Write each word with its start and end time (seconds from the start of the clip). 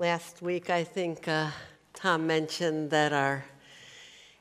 Last 0.00 0.40
week, 0.40 0.70
I 0.70 0.82
think 0.82 1.28
uh, 1.28 1.50
Tom 1.92 2.26
mentioned 2.26 2.88
that 2.88 3.12
our 3.12 3.44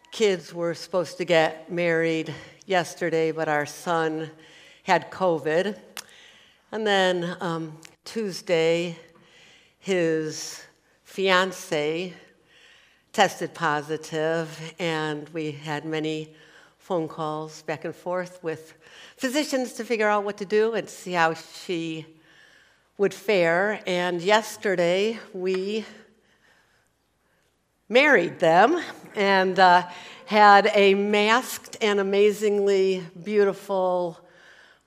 kids 0.09 0.53
were 0.53 0.73
supposed 0.73 1.17
to 1.17 1.25
get 1.25 1.69
married 1.69 2.33
yesterday, 2.65 3.33
but 3.33 3.49
our 3.49 3.65
son 3.65 4.31
had 4.83 5.11
COVID. 5.11 5.77
And 6.71 6.87
then 6.87 7.35
um, 7.41 7.77
Tuesday, 8.05 8.97
his 9.79 10.63
fiance 11.03 12.13
tested 13.11 13.53
positive, 13.53 14.73
and 14.79 15.27
we 15.33 15.51
had 15.51 15.83
many 15.83 16.33
phone 16.77 17.09
calls 17.09 17.63
back 17.63 17.83
and 17.83 17.93
forth 17.93 18.41
with 18.41 18.75
physicians 19.17 19.73
to 19.73 19.83
figure 19.83 20.07
out 20.07 20.23
what 20.23 20.37
to 20.37 20.45
do 20.45 20.75
and 20.75 20.87
see 20.87 21.11
how 21.11 21.33
she 21.33 22.05
would 22.99 23.13
fare. 23.13 23.81
And 23.87 24.21
yesterday 24.21 25.17
we 25.33 25.85
married 27.87 28.39
them 28.39 28.83
and 29.15 29.57
uh, 29.57 29.87
had 30.25 30.69
a 30.73 30.93
masked 30.95 31.77
and 31.79 32.01
amazingly 32.01 33.01
beautiful 33.23 34.19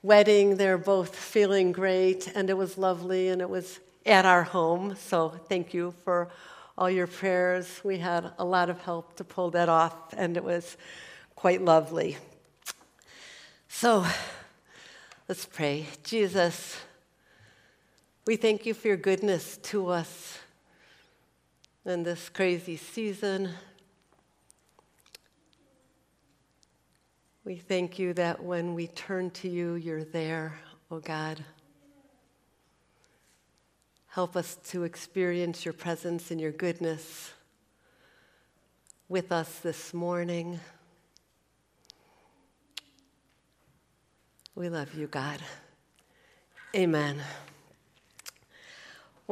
wedding. 0.03 0.59
They're 0.59 0.77
both 0.77 1.17
feeling 1.17 1.73
great, 1.73 2.31
and 2.35 2.51
it 2.51 2.57
was 2.57 2.77
lovely, 2.77 3.29
and 3.29 3.41
it 3.41 3.49
was 3.49 3.81
at 4.05 4.27
our 4.27 4.43
home. 4.43 4.95
So 4.97 5.31
thank 5.31 5.73
you 5.73 5.95
for 6.05 6.29
all 6.77 6.91
your 6.91 7.07
prayers. 7.07 7.81
We 7.83 7.97
had 7.97 8.31
a 8.39 8.45
lot 8.45 8.69
of 8.69 8.79
help 8.83 9.17
to 9.17 9.25
pull 9.25 9.53
that 9.53 9.71
off, 9.71 10.13
and 10.15 10.37
it 10.37 10.45
was 10.45 10.77
quite 11.35 11.63
lovely. 11.63 12.19
So 13.69 14.05
let's 15.29 15.47
pray. 15.47 15.87
Jesus, 16.05 16.77
we 18.25 18.37
thank 18.37 18.67
you 18.67 18.73
for 18.73 18.87
your 18.87 18.97
goodness 18.97 19.57
to 19.59 19.89
us 19.89 20.39
in 21.85 22.05
this 22.05 22.29
crazy 22.29 22.77
season. 22.77 23.51
We 27.45 27.57
thank 27.57 27.99
you 27.99 28.15
that 28.15 28.45
when 28.45 28.75
we 28.75 28.87
turn 28.87 29.31
to 29.31 29.49
you, 29.49 29.75
you're 29.75 30.05
there, 30.05 30.55
oh 30.91 31.01
God. 31.01 31.45
Help 34.07 34.37
us 34.37 34.57
to 34.69 34.85
experience 34.85 35.65
your 35.65 35.75
presence 35.75 36.31
and 36.31 36.41
your 36.41 36.53
goodness 36.53 37.33
with 39.09 39.33
us 39.33 39.59
this 39.59 39.93
morning. 39.93 40.61
We 44.55 44.69
love 44.69 44.95
you, 44.95 45.09
God. 45.09 45.41
Amen. 46.77 47.21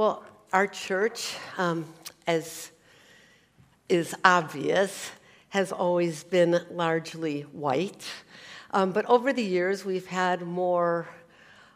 Well, 0.00 0.24
our 0.50 0.66
church, 0.66 1.36
um, 1.58 1.84
as 2.26 2.70
is 3.90 4.14
obvious, 4.24 5.10
has 5.50 5.72
always 5.72 6.24
been 6.24 6.58
largely 6.70 7.42
white. 7.42 8.06
Um, 8.70 8.92
but 8.92 9.04
over 9.04 9.34
the 9.34 9.42
years, 9.42 9.84
we've 9.84 10.06
had 10.06 10.40
more 10.40 11.06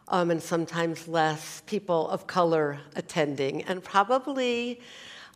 um, 0.08 0.30
and 0.30 0.42
sometimes 0.42 1.06
less 1.06 1.62
people 1.66 2.08
of 2.08 2.26
color 2.26 2.78
attending. 2.96 3.60
And 3.64 3.84
probably 3.84 4.80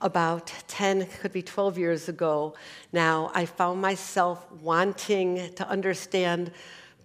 about 0.01 0.51
10, 0.69 1.09
could 1.21 1.35
be 1.35 1.43
12 1.43 1.77
years 1.77 2.09
ago 2.09 2.55
now, 2.91 3.31
I 3.35 3.45
found 3.45 3.83
myself 3.83 4.51
wanting 4.63 5.53
to 5.57 5.69
understand 5.69 6.53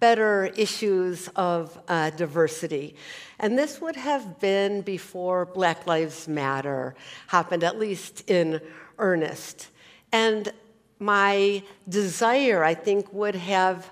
better 0.08 0.52
issues 0.54 1.30
of 1.34 1.78
uh, 1.88 2.10
diversity. 2.10 2.94
And 3.38 3.56
this 3.56 3.80
would 3.80 3.96
have 3.96 4.38
been 4.38 4.82
before 4.82 5.46
Black 5.46 5.86
Lives 5.86 6.28
Matter 6.28 6.94
happened, 7.28 7.64
at 7.64 7.78
least 7.78 8.28
in 8.28 8.60
earnest. 8.98 9.68
And 10.12 10.52
my 10.98 11.62
desire, 11.88 12.62
I 12.62 12.74
think, 12.74 13.10
would 13.14 13.34
have 13.34 13.90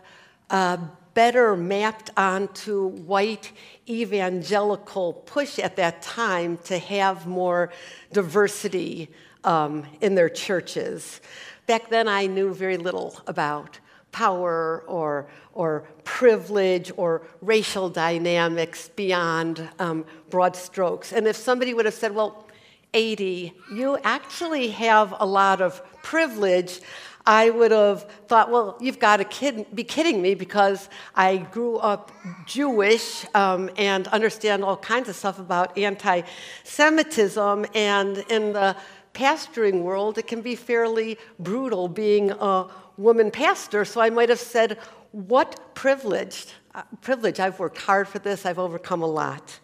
uh, 0.51 0.77
better 1.15 1.57
mapped 1.57 2.11
onto 2.15 2.89
white 2.89 3.51
evangelical 3.89 5.15
push 5.15 5.59
at 5.59 5.77
that 5.77 6.03
time 6.03 6.59
to 6.65 6.77
have 6.79 7.27
more 7.27 7.73
diversity 8.13 9.09
um, 9.45 9.87
in 10.03 10.15
their 10.15 10.29
churches. 10.29 11.23
Back 11.67 11.89
then, 11.89 12.07
I 12.07 12.27
knew 12.27 12.53
very 12.53 12.77
little 12.77 13.19
about 13.27 13.79
power 14.13 14.85
or, 14.87 15.27
or 15.55 15.85
privilege 16.05 16.93
or 16.97 17.23
racial 17.41 17.89
dynamics 17.89 18.91
beyond 18.91 19.69
um, 19.79 20.05
broad 20.31 20.55
strokes. 20.55 21.13
And 21.13 21.27
if 21.27 21.37
somebody 21.37 21.75
would 21.75 21.87
have 21.87 21.95
said, 21.95 22.15
well, 22.15 22.47
Adi, 22.95 23.55
you 23.73 23.99
actually 24.05 24.69
have 24.69 25.15
a 25.19 25.27
lot 25.27 25.63
of 25.63 25.83
privilege, 26.03 26.81
I 27.27 27.51
would 27.51 27.71
have 27.71 28.03
thought, 28.27 28.51
well, 28.51 28.77
you've 28.81 28.99
got 28.99 29.19
to 29.19 29.25
kid, 29.25 29.67
be 29.75 29.85
kidding 29.85 30.21
me 30.21 30.35
because 30.35 30.89
I 31.15 31.39
grew 31.39 31.77
up 31.77 32.11
Jewish 32.47 33.25
um, 33.35 33.71
and 33.77 34.09
understand 34.09 34.65
all 34.65 34.77
kinds 34.77 35.09
of 35.09 35.17
stuff 35.17 35.39
about 35.39 35.79
anti 35.79 36.23
Semitism. 36.65 37.67
And 37.75 38.19
in 38.29 38.53
the 38.53 38.77
pastoring 39.15 39.83
world, 39.83 40.19
it 40.19 40.27
can 40.27 40.41
be 40.43 40.57
fairly 40.57 41.17
brutal 41.39 41.89
being 41.89 42.33
a 42.33 42.67
woman 43.03 43.31
pastor. 43.31 43.85
So 43.85 44.01
I 44.01 44.11
might 44.11 44.29
have 44.29 44.39
said, 44.39 44.79
what 45.13 45.75
privilege? 45.75 46.47
Uh, 46.75 46.83
privilege. 47.01 47.41
I've 47.41 47.59
worked 47.59 47.79
hard 47.79 48.09
for 48.09 48.19
this, 48.19 48.47
I've 48.47 48.59
overcome 48.59 49.03
a 49.03 49.07
lot. 49.07 49.59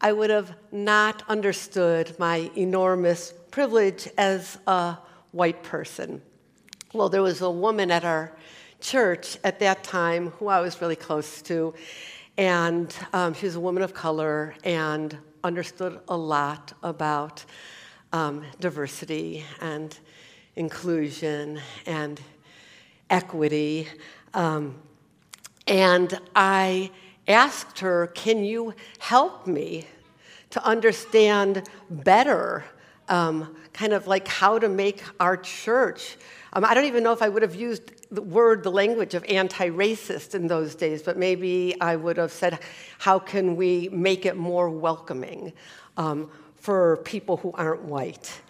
I 0.00 0.12
would 0.12 0.30
have 0.30 0.54
not 0.72 1.22
understood 1.28 2.14
my 2.18 2.50
enormous 2.56 3.32
privilege 3.50 4.08
as 4.18 4.58
a 4.66 4.98
white 5.30 5.62
person. 5.62 6.20
Well, 6.92 7.08
there 7.08 7.22
was 7.22 7.40
a 7.40 7.50
woman 7.50 7.90
at 7.90 8.04
our 8.04 8.32
church 8.80 9.38
at 9.44 9.60
that 9.60 9.82
time 9.84 10.30
who 10.30 10.48
I 10.48 10.60
was 10.60 10.80
really 10.80 10.96
close 10.96 11.40
to, 11.42 11.74
and 12.36 12.94
um, 13.12 13.32
she 13.34 13.46
was 13.46 13.56
a 13.56 13.60
woman 13.60 13.82
of 13.82 13.94
color 13.94 14.54
and 14.64 15.16
understood 15.42 16.00
a 16.08 16.16
lot 16.16 16.72
about 16.82 17.44
um, 18.12 18.44
diversity 18.60 19.44
and 19.60 19.96
inclusion 20.56 21.60
and 21.86 22.20
equity. 23.10 23.88
Um, 24.32 24.76
and 25.66 26.18
I 26.34 26.90
asked 27.28 27.78
her, 27.80 28.08
Can 28.08 28.44
you 28.44 28.74
help 28.98 29.46
me 29.46 29.86
to 30.50 30.64
understand 30.64 31.68
better, 31.90 32.64
um, 33.08 33.56
kind 33.72 33.92
of 33.92 34.06
like 34.06 34.28
how 34.28 34.58
to 34.58 34.68
make 34.68 35.02
our 35.18 35.36
church 35.36 36.16
um, 36.56 36.64
I 36.64 36.72
don't 36.72 36.84
even 36.84 37.02
know 37.02 37.12
if 37.12 37.20
I 37.20 37.28
would 37.28 37.42
have 37.42 37.56
used 37.56 37.90
the 38.14 38.22
word, 38.22 38.62
the 38.62 38.70
language 38.70 39.14
of 39.14 39.24
anti 39.24 39.70
racist 39.70 40.36
in 40.36 40.46
those 40.46 40.76
days, 40.76 41.02
but 41.02 41.16
maybe 41.16 41.74
I 41.80 41.96
would 41.96 42.16
have 42.16 42.30
said, 42.30 42.60
how 42.98 43.18
can 43.18 43.56
we 43.56 43.88
make 43.90 44.24
it 44.24 44.36
more 44.36 44.70
welcoming 44.70 45.52
um, 45.96 46.30
for 46.54 46.98
people 46.98 47.38
who 47.38 47.50
aren't 47.52 47.82
white? 47.82 48.40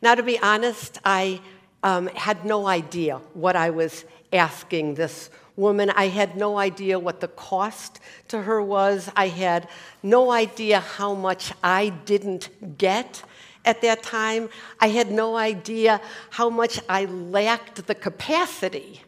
Now, 0.00 0.14
to 0.14 0.22
be 0.22 0.38
honest, 0.38 1.00
I 1.04 1.40
um, 1.82 2.08
had 2.08 2.44
no 2.44 2.66
idea 2.66 3.18
what 3.34 3.56
I 3.56 3.70
was 3.70 4.04
asking 4.32 4.94
this 4.94 5.30
woman. 5.56 5.90
I 5.90 6.08
had 6.08 6.36
no 6.36 6.58
idea 6.58 6.98
what 6.98 7.20
the 7.20 7.28
cost 7.28 8.00
to 8.28 8.42
her 8.42 8.62
was. 8.62 9.10
I 9.16 9.28
had 9.28 9.68
no 10.02 10.30
idea 10.30 10.80
how 10.80 11.14
much 11.14 11.52
I 11.62 11.88
didn't 11.88 12.78
get 12.78 13.22
at 13.68 13.82
that 13.82 14.02
time, 14.02 14.48
I 14.80 14.88
had 14.88 15.10
no 15.10 15.36
idea 15.36 16.00
how 16.30 16.48
much 16.48 16.80
I 16.88 17.04
lacked 17.04 17.86
the 17.86 17.94
capacity 17.94 19.02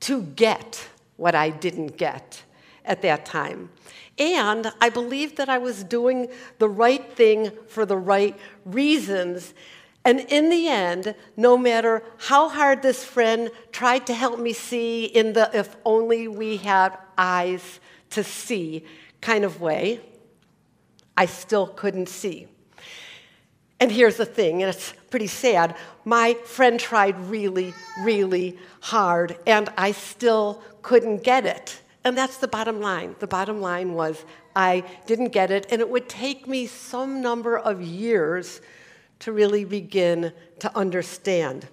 to 0.00 0.22
get 0.22 0.88
what 1.18 1.34
I 1.34 1.50
didn't 1.50 1.98
get 1.98 2.42
at 2.86 3.02
that 3.02 3.26
time. 3.26 3.68
And 4.18 4.72
I 4.80 4.88
believed 4.88 5.36
that 5.36 5.50
I 5.50 5.58
was 5.58 5.84
doing 5.84 6.28
the 6.58 6.68
right 6.68 7.12
thing 7.14 7.52
for 7.68 7.84
the 7.84 7.98
right 7.98 8.38
reasons. 8.64 9.52
And 10.04 10.20
in 10.20 10.48
the 10.48 10.68
end, 10.68 11.14
no 11.36 11.58
matter 11.58 12.02
how 12.16 12.48
hard 12.48 12.82
this 12.82 13.04
friend 13.04 13.50
tried 13.70 14.06
to 14.06 14.14
help 14.14 14.38
me 14.38 14.52
see 14.52 15.04
in 15.04 15.34
the 15.34 15.50
if 15.52 15.76
only 15.84 16.26
we 16.26 16.56
had 16.56 16.96
eyes 17.18 17.80
to 18.10 18.24
see 18.24 18.84
kind 19.20 19.44
of 19.44 19.60
way, 19.60 20.00
I 21.16 21.26
still 21.26 21.66
couldn't 21.66 22.08
see. 22.08 22.46
And 23.78 23.90
here's 23.90 24.16
the 24.16 24.26
thing, 24.26 24.62
and 24.62 24.74
it's 24.74 24.92
pretty 25.10 25.26
sad. 25.26 25.74
My 26.04 26.34
friend 26.44 26.78
tried 26.78 27.18
really, 27.18 27.74
really 28.00 28.58
hard, 28.80 29.38
and 29.46 29.70
I 29.76 29.92
still 29.92 30.62
couldn't 30.82 31.22
get 31.22 31.46
it. 31.46 31.80
And 32.04 32.16
that's 32.16 32.38
the 32.38 32.48
bottom 32.48 32.80
line. 32.80 33.16
The 33.18 33.26
bottom 33.26 33.60
line 33.60 33.94
was 33.94 34.24
I 34.56 34.84
didn't 35.06 35.28
get 35.28 35.50
it, 35.50 35.66
and 35.70 35.80
it 35.80 35.88
would 35.88 36.08
take 36.08 36.46
me 36.46 36.66
some 36.66 37.20
number 37.20 37.58
of 37.58 37.82
years 37.82 38.60
to 39.20 39.32
really 39.32 39.64
begin 39.64 40.32
to 40.58 40.76
understand. 40.76 41.68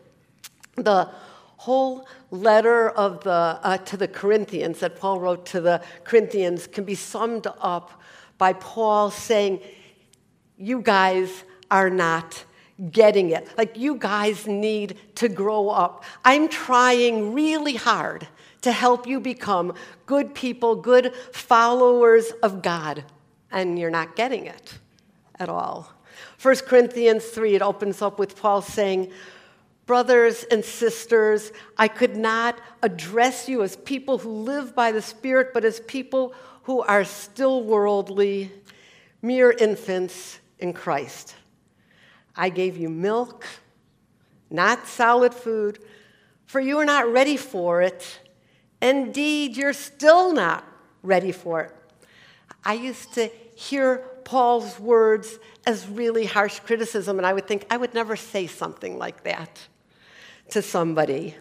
The 0.75 1.09
whole 1.57 2.07
letter 2.29 2.89
of 2.89 3.23
the, 3.23 3.31
uh, 3.31 3.77
to 3.77 3.97
the 3.97 4.07
Corinthians 4.07 4.79
that 4.79 4.99
Paul 4.99 5.19
wrote 5.19 5.45
to 5.47 5.61
the 5.61 5.81
Corinthians 6.03 6.67
can 6.67 6.83
be 6.83 6.95
summed 6.95 7.47
up 7.59 8.01
by 8.37 8.53
Paul 8.53 9.09
saying, 9.11 9.59
You 10.57 10.81
guys 10.81 11.43
are 11.71 11.89
not 11.89 12.43
getting 12.91 13.31
it. 13.31 13.49
Like, 13.57 13.77
you 13.77 13.95
guys 13.95 14.45
need 14.45 14.97
to 15.15 15.27
grow 15.27 15.69
up. 15.69 16.03
I'm 16.23 16.47
trying 16.47 17.33
really 17.33 17.75
hard 17.75 18.27
to 18.61 18.71
help 18.71 19.07
you 19.07 19.19
become 19.19 19.73
good 20.05 20.35
people, 20.35 20.75
good 20.75 21.13
followers 21.33 22.31
of 22.43 22.61
God, 22.61 23.03
and 23.51 23.79
you're 23.79 23.89
not 23.89 24.15
getting 24.15 24.45
it 24.45 24.77
at 25.39 25.49
all. 25.49 25.96
1 26.41 26.55
Corinthians 26.67 27.25
3, 27.25 27.55
it 27.55 27.61
opens 27.61 28.01
up 28.01 28.19
with 28.19 28.39
Paul 28.39 28.61
saying, 28.61 29.11
Brothers 29.87 30.43
and 30.51 30.63
sisters, 30.63 31.51
I 31.77 31.87
could 31.87 32.17
not 32.17 32.59
address 32.83 33.47
you 33.47 33.63
as 33.63 33.77
people 33.77 34.17
who 34.17 34.29
live 34.29 34.75
by 34.75 34.91
the 34.91 35.01
Spirit, 35.01 35.51
but 35.53 35.63
as 35.63 35.79
people 35.79 36.33
who 36.63 36.81
are 36.81 37.05
still 37.05 37.63
worldly, 37.63 38.51
mere 39.21 39.51
infants 39.51 40.39
in 40.59 40.73
Christ. 40.73 41.35
I 42.35 42.49
gave 42.49 42.77
you 42.77 42.89
milk, 42.89 43.45
not 44.49 44.85
solid 44.87 45.33
food, 45.33 45.79
for 46.45 46.59
you 46.59 46.77
are 46.79 46.85
not 46.85 47.11
ready 47.11 47.37
for 47.37 47.81
it. 47.81 48.19
Indeed, 48.81 49.57
you're 49.57 49.73
still 49.73 50.33
not 50.33 50.65
ready 51.01 51.31
for 51.31 51.61
it. 51.61 51.75
I 52.63 52.73
used 52.73 53.13
to 53.13 53.31
hear 53.55 54.03
Paul's 54.27 54.77
words 54.77 55.39
as 55.65 55.87
really 55.87 56.25
harsh 56.25 56.59
criticism, 56.59 57.17
and 57.17 57.25
I 57.25 57.31
would 57.31 57.47
think 57.47 57.65
I 57.71 57.77
would 57.77 57.93
never 57.93 58.17
say 58.17 58.45
something 58.45 58.97
like 58.97 59.23
that 59.23 59.65
to 60.49 60.61
somebody. 60.61 61.35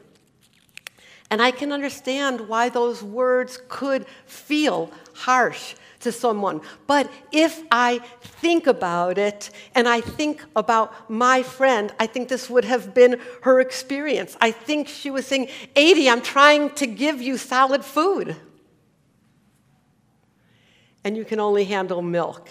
And 1.28 1.42
I 1.42 1.50
can 1.50 1.72
understand 1.72 2.42
why 2.48 2.68
those 2.68 3.02
words 3.02 3.60
could 3.66 4.06
feel 4.26 4.92
harsh 5.14 5.74
to 6.02 6.12
someone. 6.12 6.60
But 6.86 7.10
if 7.32 7.60
I 7.72 7.98
think 8.22 8.68
about 8.68 9.18
it 9.18 9.50
and 9.74 9.88
I 9.88 10.00
think 10.00 10.44
about 10.54 11.10
my 11.10 11.42
friend, 11.42 11.92
I 11.98 12.06
think 12.06 12.28
this 12.28 12.48
would 12.48 12.64
have 12.64 12.94
been 12.94 13.20
her 13.42 13.58
experience. 13.58 14.36
I 14.40 14.52
think 14.52 14.86
she 14.86 15.10
was 15.10 15.26
saying, 15.26 15.48
Adi, 15.76 16.08
I'm 16.08 16.22
trying 16.22 16.70
to 16.74 16.86
give 16.86 17.20
you 17.20 17.36
solid 17.36 17.84
food. 17.84 18.36
And 21.02 21.16
you 21.16 21.24
can 21.24 21.40
only 21.40 21.64
handle 21.64 22.00
milk. 22.00 22.48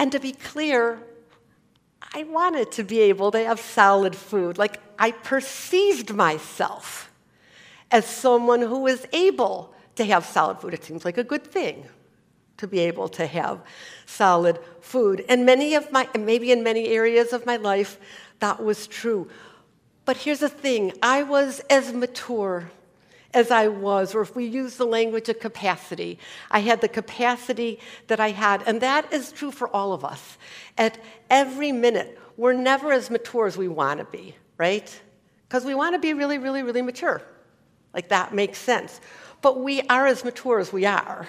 And 0.00 0.10
to 0.12 0.18
be 0.18 0.32
clear, 0.32 0.98
I 2.14 2.22
wanted 2.22 2.72
to 2.72 2.84
be 2.84 3.00
able 3.00 3.30
to 3.32 3.44
have 3.44 3.60
solid 3.60 4.16
food. 4.16 4.56
Like 4.56 4.80
I 4.98 5.10
perceived 5.10 6.14
myself 6.14 7.12
as 7.90 8.06
someone 8.06 8.62
who 8.62 8.78
was 8.78 9.06
able 9.12 9.74
to 9.96 10.06
have 10.06 10.24
solid 10.24 10.58
food. 10.58 10.72
It 10.72 10.84
seems 10.84 11.04
like 11.04 11.18
a 11.18 11.22
good 11.22 11.44
thing 11.44 11.84
to 12.56 12.66
be 12.66 12.78
able 12.78 13.10
to 13.10 13.26
have 13.26 13.60
solid 14.06 14.58
food. 14.80 15.22
And 15.28 15.44
many 15.44 15.74
of 15.74 15.92
my, 15.92 16.08
maybe 16.18 16.50
in 16.50 16.62
many 16.62 16.88
areas 16.88 17.34
of 17.34 17.44
my 17.44 17.56
life, 17.56 17.98
that 18.38 18.64
was 18.64 18.86
true. 18.86 19.28
But 20.06 20.16
here's 20.16 20.40
the 20.40 20.48
thing 20.48 20.94
I 21.02 21.24
was 21.24 21.60
as 21.68 21.92
mature 21.92 22.70
as 23.32 23.50
I 23.50 23.68
was, 23.68 24.14
or 24.14 24.22
if 24.22 24.34
we 24.34 24.46
use 24.46 24.76
the 24.76 24.84
language 24.84 25.28
of 25.28 25.38
capacity, 25.38 26.18
I 26.50 26.60
had 26.60 26.80
the 26.80 26.88
capacity 26.88 27.78
that 28.08 28.18
I 28.18 28.30
had. 28.30 28.62
And 28.66 28.80
that 28.80 29.12
is 29.12 29.30
true 29.30 29.52
for 29.52 29.68
all 29.68 29.92
of 29.92 30.04
us. 30.04 30.36
At 30.76 30.98
every 31.28 31.70
minute, 31.72 32.18
we're 32.36 32.54
never 32.54 32.92
as 32.92 33.10
mature 33.10 33.46
as 33.46 33.56
we 33.56 33.68
want 33.68 34.00
to 34.00 34.06
be, 34.06 34.34
right? 34.58 35.00
Because 35.48 35.64
we 35.64 35.74
want 35.74 35.94
to 35.94 36.00
be 36.00 36.12
really, 36.12 36.38
really, 36.38 36.62
really 36.62 36.82
mature. 36.82 37.22
Like 37.94 38.08
that 38.08 38.34
makes 38.34 38.58
sense. 38.58 39.00
But 39.42 39.60
we 39.60 39.82
are 39.82 40.06
as 40.06 40.24
mature 40.24 40.58
as 40.58 40.72
we 40.72 40.84
are. 40.86 41.28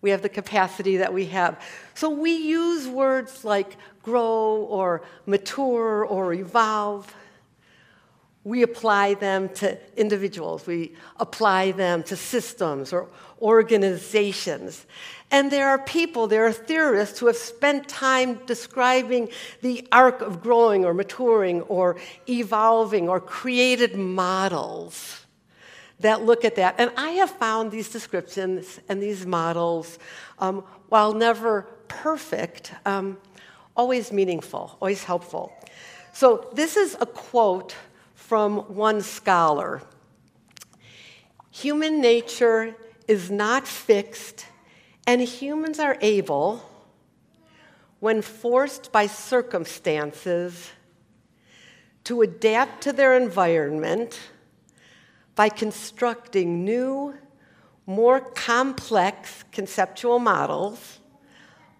We 0.00 0.10
have 0.10 0.22
the 0.22 0.28
capacity 0.28 0.98
that 0.98 1.14
we 1.14 1.26
have. 1.26 1.62
So 1.94 2.10
we 2.10 2.32
use 2.32 2.86
words 2.86 3.44
like 3.44 3.76
grow 4.02 4.66
or 4.68 5.02
mature 5.26 6.04
or 6.04 6.34
evolve 6.34 7.14
we 8.44 8.62
apply 8.62 9.14
them 9.14 9.48
to 9.48 9.78
individuals, 9.96 10.66
we 10.66 10.94
apply 11.16 11.72
them 11.72 12.02
to 12.04 12.14
systems 12.14 12.92
or 12.92 13.08
organizations. 13.40 14.86
And 15.30 15.50
there 15.50 15.68
are 15.70 15.78
people, 15.78 16.26
there 16.26 16.46
are 16.46 16.52
theorists 16.52 17.18
who 17.18 17.26
have 17.26 17.36
spent 17.36 17.88
time 17.88 18.34
describing 18.46 19.30
the 19.62 19.88
arc 19.90 20.20
of 20.20 20.42
growing 20.42 20.84
or 20.84 20.92
maturing 20.92 21.62
or 21.62 21.96
evolving 22.28 23.08
or 23.08 23.18
created 23.18 23.96
models 23.96 25.24
that 26.00 26.22
look 26.22 26.44
at 26.44 26.56
that. 26.56 26.74
And 26.78 26.90
I 26.96 27.10
have 27.12 27.30
found 27.30 27.70
these 27.70 27.88
descriptions 27.88 28.78
and 28.88 29.02
these 29.02 29.24
models, 29.24 29.98
um, 30.38 30.64
while 30.90 31.14
never 31.14 31.62
perfect, 31.88 32.72
um, 32.84 33.16
always 33.74 34.12
meaningful, 34.12 34.76
always 34.80 35.02
helpful. 35.02 35.52
So 36.12 36.48
this 36.52 36.76
is 36.76 36.96
a 37.00 37.06
quote 37.06 37.74
from 38.26 38.58
one 38.74 39.00
scholar 39.00 39.82
Human 41.54 42.00
nature 42.00 42.74
is 43.06 43.30
not 43.30 43.68
fixed, 43.68 44.46
and 45.06 45.20
humans 45.20 45.78
are 45.78 45.96
able, 46.00 46.68
when 48.00 48.22
forced 48.22 48.90
by 48.90 49.06
circumstances, 49.06 50.72
to 52.02 52.22
adapt 52.22 52.82
to 52.82 52.92
their 52.92 53.16
environment 53.16 54.18
by 55.36 55.48
constructing 55.48 56.64
new, 56.64 57.14
more 57.86 58.18
complex 58.18 59.44
conceptual 59.52 60.18
models 60.18 60.98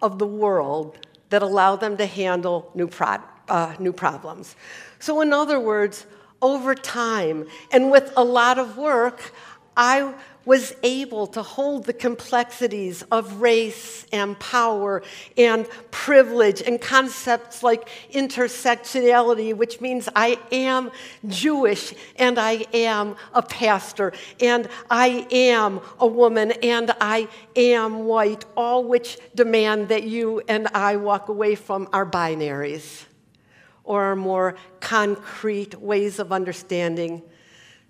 of 0.01 0.19
the 0.19 0.27
world 0.27 1.05
that 1.31 1.41
allow 1.41 1.75
them 1.75 1.97
to 1.97 2.05
handle 2.05 2.71
new, 2.73 2.87
pro- 2.87 3.17
uh, 3.49 3.75
new 3.77 3.91
problems. 3.91 4.55
So, 4.99 5.19
in 5.19 5.33
other 5.33 5.59
words, 5.59 6.05
over 6.41 6.75
time. 6.75 7.47
And 7.71 7.91
with 7.91 8.11
a 8.15 8.23
lot 8.23 8.59
of 8.59 8.77
work, 8.77 9.33
I 9.77 10.13
was 10.45 10.75
able 10.83 11.25
to 11.25 11.41
hold 11.41 11.85
the 11.85 11.93
complexities 11.93 13.01
of 13.11 13.41
race 13.41 14.05
and 14.11 14.39
power 14.39 15.01
and 15.37 15.67
privilege 15.89 16.61
and 16.61 16.79
concepts 16.79 17.63
like 17.63 17.89
intersectionality, 18.13 19.55
which 19.55 19.81
means 19.81 20.07
I 20.15 20.37
am 20.51 20.91
Jewish 21.27 21.93
and 22.17 22.37
I 22.37 22.65
am 22.73 23.15
a 23.33 23.41
pastor 23.41 24.13
and 24.39 24.69
I 24.89 25.27
am 25.31 25.81
a 25.99 26.07
woman 26.07 26.51
and 26.63 26.91
I 27.01 27.27
am 27.55 28.05
white, 28.05 28.45
all 28.55 28.83
which 28.83 29.17
demand 29.33 29.89
that 29.89 30.03
you 30.03 30.43
and 30.47 30.67
I 30.67 30.95
walk 30.97 31.27
away 31.27 31.55
from 31.55 31.89
our 31.91 32.05
binaries 32.05 33.05
or 33.85 34.15
more 34.15 34.55
concrete 34.79 35.75
ways 35.75 36.19
of 36.19 36.31
understanding 36.31 37.21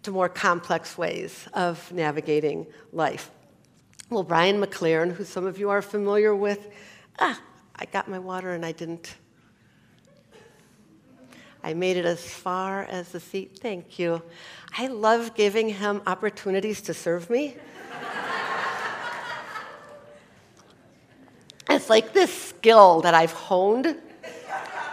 to 0.03 0.11
more 0.11 0.29
complex 0.29 0.97
ways 0.97 1.47
of 1.53 1.91
navigating 1.91 2.67
life. 2.91 3.31
Well, 4.09 4.23
Brian 4.23 4.61
McLaren, 4.61 5.11
who 5.11 5.23
some 5.23 5.47
of 5.47 5.57
you 5.57 5.71
are 5.71 5.81
familiar 5.81 6.35
with, 6.35 6.69
ah, 7.17 7.41
I 7.75 7.85
got 7.85 8.07
my 8.07 8.19
water 8.19 8.51
and 8.51 8.63
I 8.63 8.71
didn't. 8.71 9.15
I 11.63 11.73
made 11.73 11.97
it 11.97 12.05
as 12.05 12.21
far 12.21 12.83
as 12.83 13.09
the 13.09 13.19
seat. 13.19 13.57
Thank 13.59 13.97
you. 13.97 14.21
I 14.77 14.85
love 14.87 15.33
giving 15.33 15.69
him 15.69 16.03
opportunities 16.05 16.81
to 16.81 16.93
serve 16.93 17.31
me. 17.31 17.55
it's 21.69 21.89
like 21.89 22.13
this 22.13 22.31
skill 22.31 23.01
that 23.01 23.15
I've 23.15 23.31
honed 23.31 23.97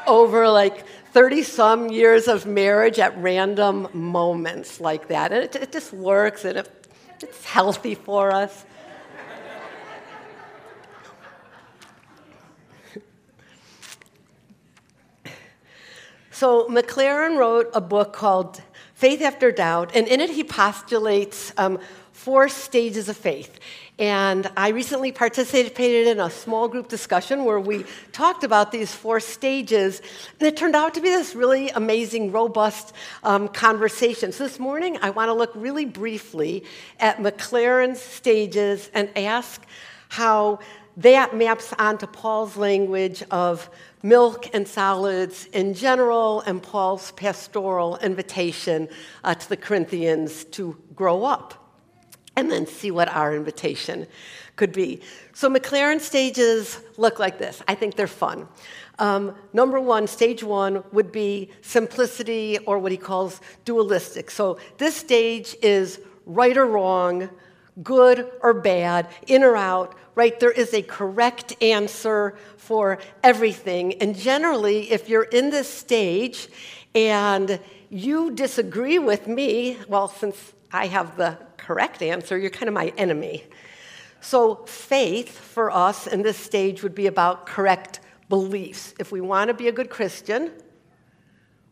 over 0.07 0.49
like 0.49 0.85
30 1.13 1.43
some 1.43 1.91
years 1.91 2.27
of 2.29 2.47
marriage 2.47 2.99
at 2.99 3.17
random 3.19 3.89
moments 3.93 4.81
like 4.81 5.09
that. 5.09 5.33
And 5.33 5.45
it, 5.45 5.55
it 5.57 5.73
just 5.73 5.93
works 5.93 6.45
and 6.45 6.59
it, 6.59 6.87
it's 7.21 7.45
healthy 7.45 7.95
for 7.95 8.33
us. 8.33 8.65
so, 16.31 16.67
McLaren 16.69 17.37
wrote 17.39 17.71
a 17.75 17.81
book 17.81 18.13
called 18.13 18.63
Faith 18.95 19.21
After 19.21 19.53
Doubt, 19.53 19.95
and 19.95 20.09
in 20.09 20.21
it 20.21 20.31
he 20.31 20.45
postulates 20.45 21.53
um, 21.59 21.79
four 22.13 22.49
stages 22.49 23.09
of 23.09 23.17
faith. 23.17 23.59
And 24.03 24.51
I 24.57 24.71
recently 24.71 25.13
participated 25.13 26.09
in 26.09 26.19
a 26.19 26.29
small 26.29 26.67
group 26.67 26.89
discussion 26.89 27.45
where 27.45 27.61
we 27.61 27.85
talked 28.11 28.43
about 28.43 28.73
these 28.73 28.93
four 28.93 29.21
stages, 29.21 30.03
and 30.41 30.49
it 30.49 30.57
turned 30.57 30.75
out 30.75 30.95
to 30.95 31.01
be 31.01 31.09
this 31.09 31.37
really 31.37 31.69
amazing, 31.71 32.33
robust 32.33 32.97
um, 33.23 33.47
conversation. 33.47 34.33
So 34.33 34.43
this 34.43 34.59
morning, 34.59 34.99
I 35.03 35.11
want 35.11 35.29
to 35.29 35.33
look 35.33 35.53
really 35.55 35.85
briefly 35.85 36.65
at 36.99 37.19
McLaren's 37.19 38.01
stages 38.01 38.91
and 38.93 39.09
ask 39.17 39.65
how 40.09 40.59
that 40.97 41.37
maps 41.37 41.73
onto 41.79 42.09
Paul's 42.09 42.57
language 42.57 43.23
of 43.31 43.71
milk 44.03 44.53
and 44.53 44.67
solids 44.67 45.47
in 45.53 45.75
general 45.75 46.41
and 46.41 46.61
Paul's 46.61 47.13
pastoral 47.13 47.99
invitation 47.99 48.89
uh, 49.23 49.33
to 49.37 49.49
the 49.49 49.57
Corinthians 49.57 50.45
to 50.47 50.77
grow 50.97 51.23
up 51.23 51.62
and 52.37 52.51
then 52.51 52.67
see 52.67 52.91
what 52.91 53.09
our 53.09 53.35
invitation 53.35 54.07
could 54.57 54.73
be. 54.73 55.01
So 55.33 55.49
McLaren 55.49 56.01
stages 56.01 56.81
look 56.97 57.19
like 57.19 57.39
this. 57.39 57.63
I 57.69 57.75
think 57.75 57.95
they're 57.95 58.07
fun. 58.07 58.49
Um, 58.99 59.35
number 59.53 59.81
one, 59.81 60.07
stage 60.07 60.45
one, 60.45 60.85
would 60.93 61.11
be 61.11 61.51
simplicity 61.63 62.59
or 62.67 62.79
what 62.79 62.93
he 62.93 62.99
calls 62.99 63.41
dualistic. 63.65 64.31
So 64.31 64.59
this 64.79 64.95
stage 64.95 65.57
is 65.63 66.01
right 66.27 66.57
or 66.57 66.67
wrong, 66.67 67.31
good 67.83 68.31
or 68.43 68.53
bad, 68.53 69.09
in 69.27 69.43
or 69.43 69.57
out, 69.57 69.97
right? 70.15 70.39
There 70.39 70.51
is 70.51 70.75
a 70.75 70.83
correct 70.83 71.61
answer 71.63 72.37
for 72.59 72.99
everything. 73.23 73.95
And 73.95 74.15
generally, 74.15 74.93
if 74.93 75.09
you're 75.09 75.23
in 75.25 75.51
this 75.51 75.69
stage 75.69 76.49
and 76.95 77.59
you 77.89 78.31
disagree 78.31 78.99
with 78.99 79.27
me, 79.27 79.79
well, 79.89 80.09
since 80.09 80.53
I 80.73 80.87
have 80.87 81.17
the 81.17 81.39
correct 81.57 82.03
answer, 82.03 82.37
you're 82.39 82.51
kind 82.51 82.69
of 82.69 82.75
my 82.75 82.93
enemy. 82.97 83.45
So, 84.21 84.65
faith 84.67 85.37
for 85.37 85.71
us 85.71 86.07
in 86.07 86.23
this 86.23 86.37
stage 86.37 86.83
would 86.83 86.95
be 86.95 87.09
about 87.09 87.47
correct 87.47 88.01
beliefs. 88.29 88.95
If 88.99 89.11
we 89.11 89.21
want 89.21 89.49
to 89.49 89.55
be 89.55 89.69
a 89.69 89.73
good 89.73 89.91
Christian, 89.91 90.53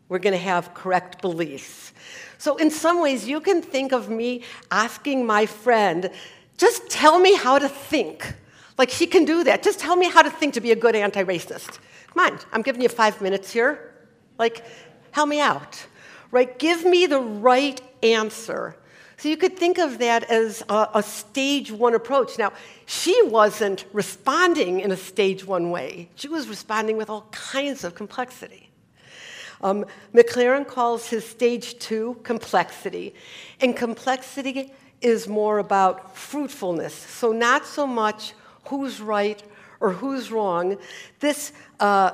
we're 0.09 0.19
going 0.19 0.33
to 0.33 0.39
have 0.39 0.73
correct 0.73 1.21
beliefs. 1.21 1.93
So, 2.37 2.57
in 2.57 2.69
some 2.69 3.01
ways, 3.01 3.27
you 3.27 3.39
can 3.39 3.61
think 3.61 3.93
of 3.93 4.09
me 4.09 4.43
asking 4.69 5.25
my 5.25 5.45
friend, 5.45 6.11
just 6.57 6.89
tell 6.89 7.19
me 7.19 7.35
how 7.35 7.57
to 7.57 7.69
think. 7.69 8.35
Like 8.77 8.89
she 8.89 9.07
can 9.07 9.25
do 9.25 9.43
that. 9.43 9.63
Just 9.63 9.79
tell 9.79 9.95
me 9.95 10.09
how 10.09 10.21
to 10.21 10.29
think 10.29 10.55
to 10.55 10.61
be 10.61 10.71
a 10.71 10.75
good 10.75 10.95
anti 10.95 11.23
racist. 11.23 11.79
Come 12.13 12.33
on, 12.33 12.39
I'm 12.51 12.61
giving 12.61 12.81
you 12.81 12.89
five 12.89 13.21
minutes 13.21 13.51
here. 13.51 13.93
Like, 14.37 14.65
help 15.11 15.29
me 15.29 15.39
out. 15.39 15.85
Right? 16.31 16.57
Give 16.57 16.83
me 16.83 17.05
the 17.05 17.19
right 17.19 17.79
answer. 18.01 18.75
So 19.21 19.29
you 19.29 19.37
could 19.37 19.55
think 19.55 19.77
of 19.77 19.99
that 19.99 20.23
as 20.31 20.63
a, 20.67 20.89
a, 20.95 21.03
stage 21.03 21.71
one 21.71 21.93
approach. 21.93 22.39
Now, 22.39 22.53
she 22.87 23.15
wasn't 23.21 23.85
responding 23.93 24.79
in 24.79 24.91
a 24.91 24.97
stage 24.97 25.45
one 25.45 25.69
way, 25.69 26.09
she 26.15 26.27
was 26.27 26.47
responding 26.47 26.97
with 26.97 27.07
all 27.07 27.27
kinds 27.29 27.83
of 27.83 27.93
complexity. 27.93 28.71
Um, 29.61 29.85
McLaren 30.11 30.67
calls 30.67 31.07
his 31.07 31.23
stage 31.23 31.77
two 31.77 32.19
complexity, 32.23 33.13
and 33.59 33.77
complexity 33.77 34.73
is 35.01 35.27
more 35.27 35.59
about 35.59 36.17
fruitfulness. 36.17 36.95
So, 36.95 37.31
not 37.31 37.67
so 37.67 37.85
much 37.85 38.33
who's 38.69 38.99
right 38.99 39.43
or 39.79 39.91
who's 39.91 40.31
wrong. 40.31 40.77
This 41.19 41.53
uh, 41.79 42.13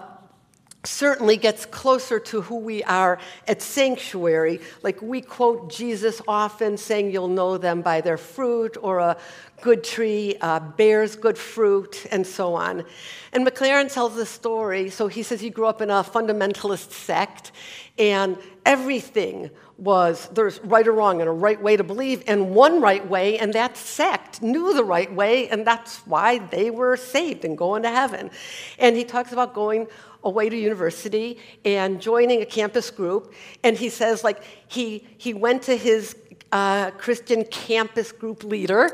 certainly 0.83 1.37
gets 1.37 1.65
closer 1.65 2.19
to 2.19 2.41
who 2.41 2.57
we 2.57 2.83
are 2.83 3.19
at 3.47 3.61
Sanctuary. 3.61 4.61
Like 4.83 5.01
we 5.01 5.21
quote 5.21 5.69
Jesus 5.69 6.21
often 6.27 6.77
saying, 6.77 7.11
You'll 7.11 7.27
know 7.27 7.57
them 7.57 7.81
by 7.81 8.01
their 8.01 8.17
fruit, 8.17 8.77
or 8.81 8.99
a 8.99 9.17
good 9.61 9.83
tree 9.83 10.35
uh, 10.39 10.59
bears 10.59 11.15
good 11.15 11.37
fruit, 11.37 12.05
and 12.11 12.25
so 12.25 12.53
on. 12.55 12.85
And 13.33 13.45
McLaren 13.45 13.91
tells 13.91 14.15
the 14.15 14.25
story. 14.25 14.89
So 14.89 15.07
he 15.07 15.23
says 15.23 15.41
he 15.41 15.49
grew 15.49 15.65
up 15.65 15.81
in 15.81 15.89
a 15.89 16.03
fundamentalist 16.03 16.91
sect, 16.91 17.51
and 17.97 18.37
everything 18.65 19.49
was 19.77 20.27
there's 20.33 20.59
right 20.63 20.87
or 20.87 20.91
wrong 20.91 21.21
and 21.21 21.29
a 21.29 21.31
right 21.31 21.61
way 21.61 21.77
to 21.77 21.83
believe, 21.83 22.23
and 22.27 22.51
one 22.55 22.81
right 22.81 23.07
way, 23.07 23.37
and 23.37 23.53
that 23.53 23.77
sect 23.77 24.41
knew 24.41 24.73
the 24.73 24.83
right 24.83 25.13
way, 25.13 25.47
and 25.49 25.65
that's 25.65 25.99
why 26.07 26.39
they 26.39 26.69
were 26.69 26.97
saved 26.97 27.45
and 27.45 27.57
going 27.57 27.83
to 27.83 27.89
heaven. 27.89 28.31
And 28.79 28.95
he 28.95 29.03
talks 29.03 29.31
about 29.31 29.53
going 29.53 29.87
away 30.23 30.49
to 30.49 30.57
university 30.57 31.37
and 31.63 32.01
joining 32.01 32.41
a 32.41 32.45
campus 32.45 32.89
group, 32.89 33.33
and 33.63 33.77
he 33.77 33.89
says, 33.89 34.23
like, 34.23 34.43
he, 34.67 35.07
he 35.17 35.33
went 35.33 35.63
to 35.63 35.77
his 35.77 36.15
uh, 36.51 36.91
Christian 36.91 37.43
campus 37.45 38.11
group 38.11 38.43
leader 38.43 38.91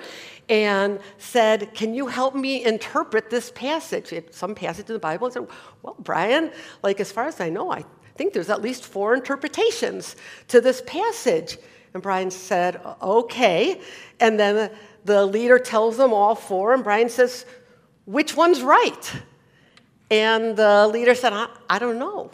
and 0.49 0.99
said, 1.17 1.73
Can 1.73 1.93
you 1.93 2.07
help 2.07 2.35
me 2.35 2.65
interpret 2.65 3.29
this 3.29 3.51
passage? 3.51 4.13
Some 4.31 4.55
passage 4.55 4.87
in 4.87 4.93
the 4.93 4.99
Bible. 4.99 5.27
And 5.27 5.33
said, 5.33 5.47
Well, 5.81 5.95
Brian, 5.99 6.51
like 6.81 6.99
as 6.99 7.11
far 7.11 7.27
as 7.27 7.39
I 7.39 7.49
know, 7.49 7.71
I 7.71 7.85
think 8.15 8.33
there's 8.33 8.49
at 8.49 8.61
least 8.61 8.83
four 8.83 9.15
interpretations 9.15 10.15
to 10.49 10.61
this 10.61 10.81
passage. 10.85 11.57
And 11.93 12.03
Brian 12.03 12.31
said, 12.31 12.81
Okay. 13.01 13.79
And 14.19 14.39
then 14.39 14.71
the 15.05 15.25
leader 15.25 15.59
tells 15.59 15.97
them 15.97 16.13
all 16.13 16.35
four, 16.35 16.73
and 16.73 16.83
Brian 16.83 17.09
says, 17.09 17.45
Which 18.05 18.35
one's 18.35 18.61
right? 18.61 19.13
And 20.13 20.55
the 20.55 20.87
leader 20.89 21.15
said, 21.15 21.33
I, 21.33 21.47
I 21.67 21.79
don't 21.79 21.97
know. 21.97 22.29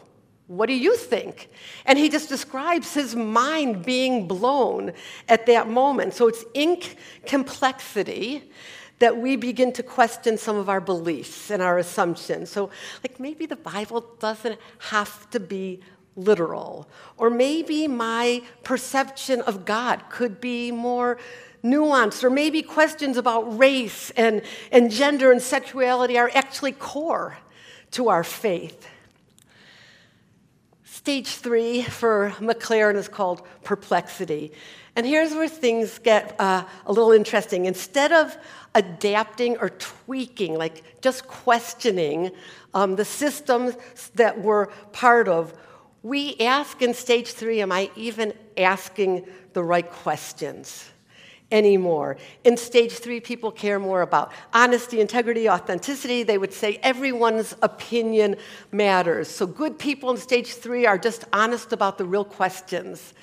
What 0.48 0.65
do 0.65 0.74
you 0.74 0.98
think? 0.98 1.50
And 1.86 1.98
he 1.98 2.09
just 2.09 2.27
describes 2.27 2.93
his 2.93 3.15
mind 3.15 3.86
being 3.86 4.27
blown 4.27 4.91
at 5.29 5.45
that 5.45 5.69
moment. 5.69 6.13
So 6.13 6.27
it's 6.27 6.43
in 6.53 6.81
complexity 7.25 8.51
that 8.98 9.15
we 9.15 9.38
begin 9.38 9.71
to 9.71 9.81
question 9.81 10.38
some 10.38 10.57
of 10.57 10.67
our 10.67 10.81
beliefs 10.81 11.51
and 11.51 11.62
our 11.62 11.77
assumptions. 11.77 12.50
So, 12.50 12.69
like, 13.01 13.17
maybe 13.17 13.45
the 13.45 13.55
Bible 13.55 14.05
doesn't 14.19 14.59
have 14.79 15.29
to 15.29 15.39
be 15.39 15.79
literal, 16.17 16.86
or 17.15 17.29
maybe 17.29 17.88
my 17.88 18.41
perception 18.63 19.39
of 19.43 19.63
God 19.63 20.03
could 20.09 20.41
be 20.41 20.69
more 20.69 21.17
nuanced, 21.63 22.25
or 22.25 22.29
maybe 22.29 22.62
questions 22.62 23.15
about 23.15 23.57
race 23.57 24.12
and, 24.17 24.41
and 24.69 24.91
gender 24.91 25.31
and 25.31 25.41
sexuality 25.41 26.17
are 26.17 26.29
actually 26.33 26.74
core 26.74 27.38
to 27.91 28.10
our 28.10 28.24
faith. 28.24 28.88
Stage 30.84 31.27
three 31.27 31.81
for 31.81 32.31
McLaren 32.39 32.96
is 32.96 33.08
called 33.08 33.48
perplexity. 33.63 34.51
And 34.96 35.05
here's 35.05 35.31
where 35.31 35.48
things 35.48 35.98
get 36.00 36.36
uh, 36.39 36.65
a 36.86 36.91
little 36.91 37.12
interesting. 37.12 37.65
Instead 37.65 38.12
of 38.12 38.38
adapting 38.75 39.58
or 39.58 39.69
tweaking, 39.69 40.55
like 40.58 41.01
just 41.01 41.25
questioning 41.25 42.31
um, 42.74 42.96
the 42.96 43.05
systems 43.05 43.75
that 44.15 44.41
we're 44.41 44.67
part 44.91 45.27
of, 45.27 45.53
we 46.03 46.36
ask 46.39 46.81
in 46.81 46.93
stage 46.93 47.29
three, 47.29 47.62
am 47.62 47.72
I 47.72 47.89
even 47.96 48.34
asking 48.58 49.25
the 49.53 49.63
right 49.63 49.89
questions? 49.89 50.89
Anymore. 51.51 52.18
In 52.44 52.58
stage 52.58 52.94
three, 52.94 53.20
people 53.20 53.51
care 53.51 53.79
more 53.79 54.01
about 54.01 54.32
honesty, 54.53 55.01
integrity, 55.01 55.50
authenticity. 55.50 56.24
They 56.24 56.38
would 56.38 56.53
say 56.53 56.79
everyone's 56.84 57.56
opinion 57.62 58.36
matters. 58.72 59.27
So, 59.27 59.48
good 59.48 59.79
people 59.79 60.12
in 60.12 60.18
stage 60.18 60.53
three 60.53 60.86
are 60.86 60.98
just 60.98 61.25
honest 61.34 61.74
about 61.74 61.98
the 61.98 62.06
real 62.06 62.25
questions 62.25 63.13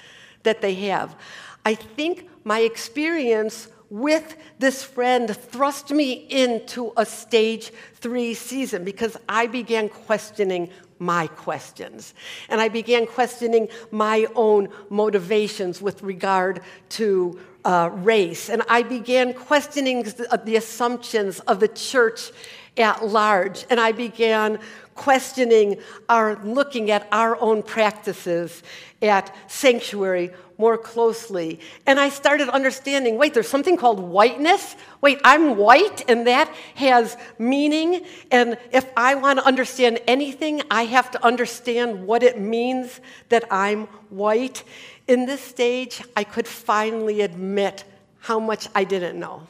that 0.43 0.61
they 0.61 0.75
have. 0.75 1.17
I 1.65 1.75
think 1.75 2.29
my 2.45 2.61
experience 2.61 3.69
with 3.91 4.37
this 4.59 4.83
friend 4.83 5.35
thrust 5.37 5.91
me 5.91 6.13
into 6.13 6.93
a 6.97 7.07
stage 7.07 7.73
three 7.95 8.35
season 8.35 8.85
because 8.85 9.17
I 9.29 9.47
began 9.47 9.89
questioning 9.89 10.71
my 10.99 11.27
questions. 11.27 12.15
And 12.49 12.61
I 12.61 12.69
began 12.69 13.07
questioning 13.07 13.69
my 13.91 14.27
own 14.35 14.69
motivations 14.91 15.83
with 15.83 16.03
regard 16.03 16.61
to 16.91 17.39
uh, 17.65 17.91
race. 17.93 18.49
And 18.49 18.63
I 18.69 18.83
began 18.83 19.35
questioning 19.35 20.05
the, 20.05 20.41
the 20.45 20.57
assumptions 20.57 21.41
of 21.41 21.61
the 21.61 21.69
church 21.69 22.31
at 22.77 23.07
large. 23.07 23.65
And 23.71 23.81
I 23.81 23.93
began 23.93 24.59
questioning 24.95 25.79
our, 26.09 26.37
looking 26.43 26.91
at 26.91 27.07
our 27.13 27.41
own 27.41 27.63
practices 27.63 28.63
at 29.03 29.35
sanctuary 29.47 30.33
more 30.59 30.79
closely. 30.79 31.61
And 31.87 32.01
I 32.01 32.09
started 32.09 32.49
understanding 32.49 33.19
wait, 33.19 33.35
there's 33.35 33.49
something 33.49 33.77
called 33.77 34.01
whiteness. 34.01 34.77
Wait, 35.01 35.21
I'm 35.23 35.57
white, 35.57 36.09
and 36.09 36.27
that 36.27 36.49
has 36.77 37.17
meaning. 37.39 38.05
And 38.31 38.57
if 38.73 38.87
I 38.97 39.15
want 39.17 39.39
to 39.39 39.45
understand 39.45 40.01
anything, 40.07 40.63
I 40.71 40.87
have 40.87 41.11
to 41.13 41.25
understand 41.25 42.07
what 42.07 42.23
it 42.23 42.41
means 42.41 43.01
that 43.29 43.45
I'm 43.51 43.87
white. 44.09 44.65
In 45.07 45.27
this 45.27 45.41
stage, 45.41 46.03
I 46.17 46.25
could 46.25 46.49
finally 46.49 47.21
admit 47.21 47.85
how 48.21 48.41
much 48.41 48.69
I 48.75 48.85
didn't 48.85 49.19
know, 49.21 49.43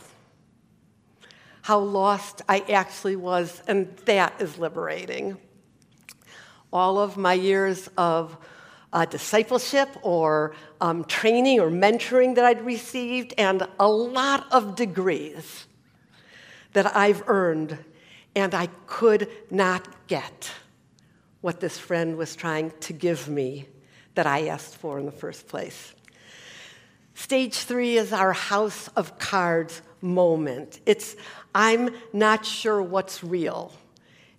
how 1.66 1.80
lost 1.80 2.42
I 2.48 2.60
actually 2.60 3.16
was, 3.16 3.60
and 3.66 3.88
that 4.04 4.40
is 4.40 4.56
liberating. 4.56 5.36
All 6.72 6.96
of 6.96 7.16
my 7.16 7.32
years 7.32 7.88
of 7.98 8.38
uh, 8.92 9.04
discipleship 9.04 9.88
or 10.02 10.54
um, 10.80 11.02
training 11.06 11.58
or 11.58 11.68
mentoring 11.68 12.36
that 12.36 12.44
I'd 12.44 12.64
received, 12.64 13.34
and 13.36 13.66
a 13.80 13.88
lot 13.88 14.46
of 14.52 14.76
degrees 14.76 15.66
that 16.72 16.94
I've 16.94 17.24
earned, 17.26 17.76
and 18.36 18.54
I 18.54 18.68
could 18.86 19.28
not 19.50 20.06
get 20.06 20.52
what 21.40 21.58
this 21.58 21.80
friend 21.80 22.16
was 22.16 22.36
trying 22.36 22.70
to 22.78 22.92
give 22.92 23.28
me 23.28 23.66
that 24.14 24.24
I 24.24 24.46
asked 24.46 24.76
for 24.76 25.00
in 25.00 25.04
the 25.04 25.10
first 25.10 25.48
place. 25.48 25.96
Stage 27.14 27.56
three 27.56 27.96
is 27.96 28.12
our 28.12 28.34
house 28.34 28.86
of 28.94 29.18
cards 29.18 29.82
moment. 30.00 30.80
It's 30.86 31.16
I'm 31.58 31.88
not 32.12 32.44
sure 32.44 32.82
what's 32.82 33.24
real 33.24 33.72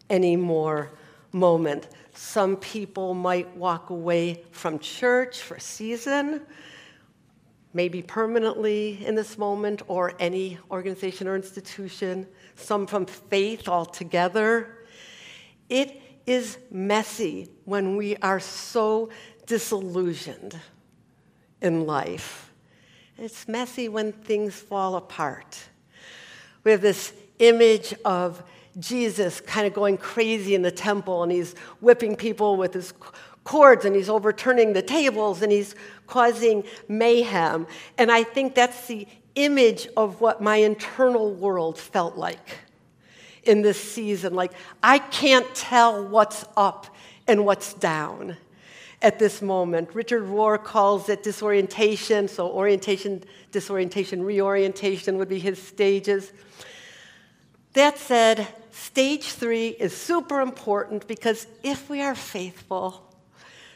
anymore 0.08 0.92
moment. 1.32 1.88
Some 2.14 2.58
people 2.58 3.16
might 3.16 3.58
walk 3.58 3.90
away 3.90 4.44
from 4.52 4.78
church 4.78 5.42
for 5.42 5.56
a 5.56 5.60
season. 5.60 6.42
maybe 7.78 8.02
permanently 8.02 9.06
in 9.06 9.14
this 9.14 9.38
moment, 9.38 9.84
or 9.88 10.14
any 10.20 10.58
organization 10.72 11.28
or 11.28 11.36
institution, 11.36 12.26
some 12.56 12.88
from 12.88 13.06
faith 13.06 13.68
altogether. 13.68 14.80
It 15.70 16.02
is 16.26 16.58
messy 16.72 17.50
when 17.66 17.96
we 17.96 18.18
are 18.18 18.40
so 18.40 19.10
disillusioned 19.46 20.60
in 21.62 21.86
life. 21.86 22.52
It's 23.18 23.48
messy 23.48 23.90
when 23.90 24.12
things 24.12 24.56
fall 24.56 24.96
apart. 24.96 25.60
We 26.68 26.72
have 26.72 26.82
this 26.82 27.14
image 27.40 27.94
of 28.04 28.44
Jesus 28.78 29.40
kind 29.40 29.66
of 29.66 29.74
going 29.74 29.98
crazy 29.98 30.54
in 30.54 30.64
the 30.64 30.70
temple, 30.70 31.24
and 31.24 31.32
he's 31.32 31.56
whipping 31.80 32.18
people 32.18 32.58
with 32.58 32.74
his 32.74 32.94
cords, 33.46 33.86
and 33.86 33.96
he's 33.96 34.10
overturning 34.10 34.74
the 34.74 34.82
tables, 34.82 35.42
and 35.42 35.50
he's 35.50 35.76
causing 36.08 36.66
mayhem. 36.90 37.68
And 37.98 38.12
I 38.12 38.24
think 38.24 38.54
that's 38.54 38.86
the 38.88 39.08
image 39.36 39.88
of 39.96 40.20
what 40.20 40.42
my 40.42 40.58
internal 40.58 41.34
world 41.34 41.80
felt 41.80 42.18
like 42.18 42.58
in 43.44 43.62
this 43.62 43.80
season. 43.80 44.34
Like, 44.34 44.52
I 44.84 45.00
can't 45.00 45.48
tell 45.56 46.06
what's 46.06 46.44
up 46.58 46.94
and 47.28 47.46
what's 47.46 47.76
down 47.76 48.36
at 49.02 49.20
this 49.20 49.42
moment. 49.42 49.94
Richard 49.94 50.24
Rohr 50.24 50.62
calls 50.64 51.10
it 51.10 51.24
disorientation, 51.24 52.28
so 52.28 52.50
orientation, 52.50 53.24
disorientation, 53.52 54.24
reorientation 54.24 55.18
would 55.18 55.30
be 55.30 55.40
his 55.40 55.62
stages. 55.62 56.34
That 57.74 57.98
said, 58.00 58.48
stage 58.72 59.26
three 59.26 59.68
is 59.68 59.96
super 59.96 60.42
important 60.42 61.08
because 61.08 61.46
if 61.64 61.90
we 61.90 62.02
are 62.02 62.16
faithful 62.16 63.04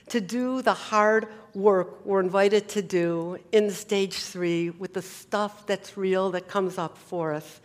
to 0.09 0.19
do 0.19 0.61
the 0.61 0.73
hard 0.73 1.27
work 1.53 2.05
we're 2.05 2.19
invited 2.19 2.67
to 2.69 2.81
do 2.81 3.37
in 3.51 3.69
stage 3.69 4.15
three 4.15 4.69
with 4.69 4.93
the 4.93 5.01
stuff 5.01 5.65
that's 5.67 5.97
real 5.97 6.31
that 6.31 6.47
comes 6.47 6.77
up 6.77 6.97
for 6.97 7.33
us, 7.33 7.61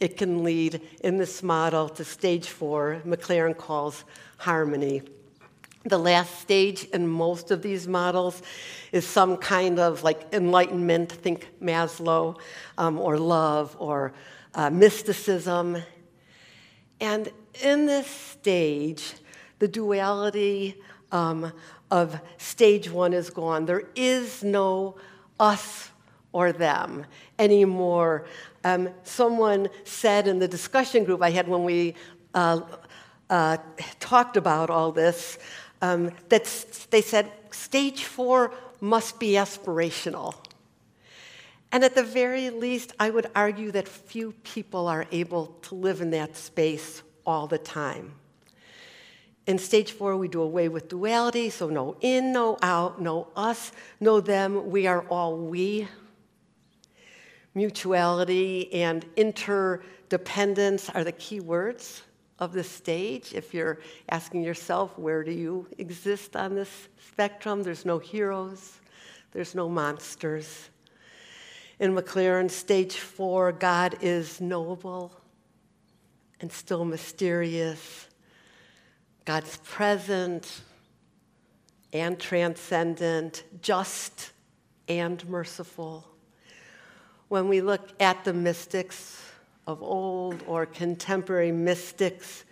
it 0.00 0.16
can 0.16 0.42
lead 0.42 0.80
in 1.04 1.16
this 1.16 1.42
model 1.42 1.88
to 1.88 2.04
stage 2.04 2.48
four, 2.48 3.00
McLaren 3.06 3.56
calls 3.56 4.04
harmony. 4.38 5.02
The 5.84 5.98
last 5.98 6.40
stage 6.40 6.84
in 6.84 7.08
most 7.08 7.50
of 7.50 7.60
these 7.60 7.88
models 7.88 8.42
is 8.92 9.04
some 9.06 9.36
kind 9.36 9.80
of 9.80 10.04
like 10.04 10.32
enlightenment, 10.32 11.10
think 11.10 11.48
Maslow, 11.60 12.38
um, 12.78 12.98
or 13.00 13.18
love, 13.18 13.76
or 13.80 14.12
uh, 14.54 14.70
mysticism. 14.70 15.82
And 17.00 17.32
in 17.62 17.86
this 17.86 18.06
stage, 18.06 19.14
the 19.58 19.66
duality 19.66 20.80
um, 21.10 21.52
of 21.90 22.20
stage 22.38 22.88
one 22.88 23.12
is 23.12 23.30
gone. 23.30 23.66
There 23.66 23.88
is 23.96 24.44
no 24.44 24.96
us 25.40 25.90
or 26.32 26.52
them 26.52 27.06
anymore. 27.38 28.26
Um, 28.64 28.90
someone 29.02 29.68
said 29.84 30.28
in 30.28 30.38
the 30.38 30.48
discussion 30.48 31.04
group 31.04 31.22
I 31.22 31.30
had 31.30 31.48
when 31.48 31.64
we 31.64 31.94
uh, 32.34 32.60
uh, 33.28 33.56
talked 33.98 34.36
about 34.36 34.70
all 34.70 34.92
this 34.92 35.38
um, 35.82 36.12
that 36.28 36.44
they 36.90 37.02
said 37.02 37.30
stage 37.50 38.04
four 38.04 38.54
must 38.80 39.20
be 39.20 39.32
aspirational. 39.32 40.34
And 41.72 41.84
at 41.84 41.94
the 41.94 42.02
very 42.02 42.50
least, 42.50 42.92
I 43.00 43.10
would 43.10 43.26
argue 43.34 43.70
that 43.72 43.88
few 43.88 44.32
people 44.44 44.86
are 44.86 45.06
able 45.10 45.46
to 45.62 45.74
live 45.74 46.00
in 46.00 46.10
that 46.10 46.36
space 46.36 47.02
all 47.26 47.46
the 47.46 47.58
time. 47.58 48.12
In 49.46 49.58
stage 49.58 49.92
four, 49.92 50.16
we 50.16 50.28
do 50.28 50.40
away 50.40 50.68
with 50.68 50.88
duality, 50.88 51.50
so 51.50 51.68
no 51.68 51.96
in, 52.00 52.32
no 52.32 52.58
out, 52.62 53.00
no 53.00 53.28
us, 53.34 53.72
no 54.00 54.20
them. 54.20 54.70
We 54.70 54.86
are 54.86 55.02
all 55.08 55.36
we. 55.36 55.88
Mutuality 57.54 58.72
and 58.72 59.04
interdependence 59.16 60.88
are 60.90 61.04
the 61.04 61.12
key 61.12 61.40
words 61.40 62.02
of 62.42 62.52
the 62.52 62.64
stage. 62.64 63.32
If 63.34 63.54
you're 63.54 63.78
asking 64.08 64.42
yourself, 64.42 64.98
where 64.98 65.22
do 65.22 65.30
you 65.30 65.68
exist 65.78 66.34
on 66.34 66.56
this 66.56 66.88
spectrum? 67.08 67.62
There's 67.62 67.86
no 67.86 68.00
heroes, 68.00 68.80
there's 69.30 69.54
no 69.54 69.68
monsters. 69.68 70.68
In 71.78 71.94
McLaren, 71.94 72.50
stage 72.50 72.96
four, 72.96 73.52
God 73.52 73.96
is 74.00 74.40
knowable 74.40 75.12
and 76.40 76.50
still 76.50 76.84
mysterious. 76.84 78.08
God's 79.24 79.56
present 79.58 80.62
and 81.92 82.18
transcendent, 82.18 83.44
just 83.60 84.32
and 84.88 85.24
merciful. 85.28 86.08
When 87.28 87.46
we 87.46 87.60
look 87.60 87.90
at 88.00 88.24
the 88.24 88.32
mystics 88.32 89.31
of 89.72 89.82
old 89.82 90.42
or 90.46 90.66
contemporary 90.66 91.50
mystics, 91.50 92.44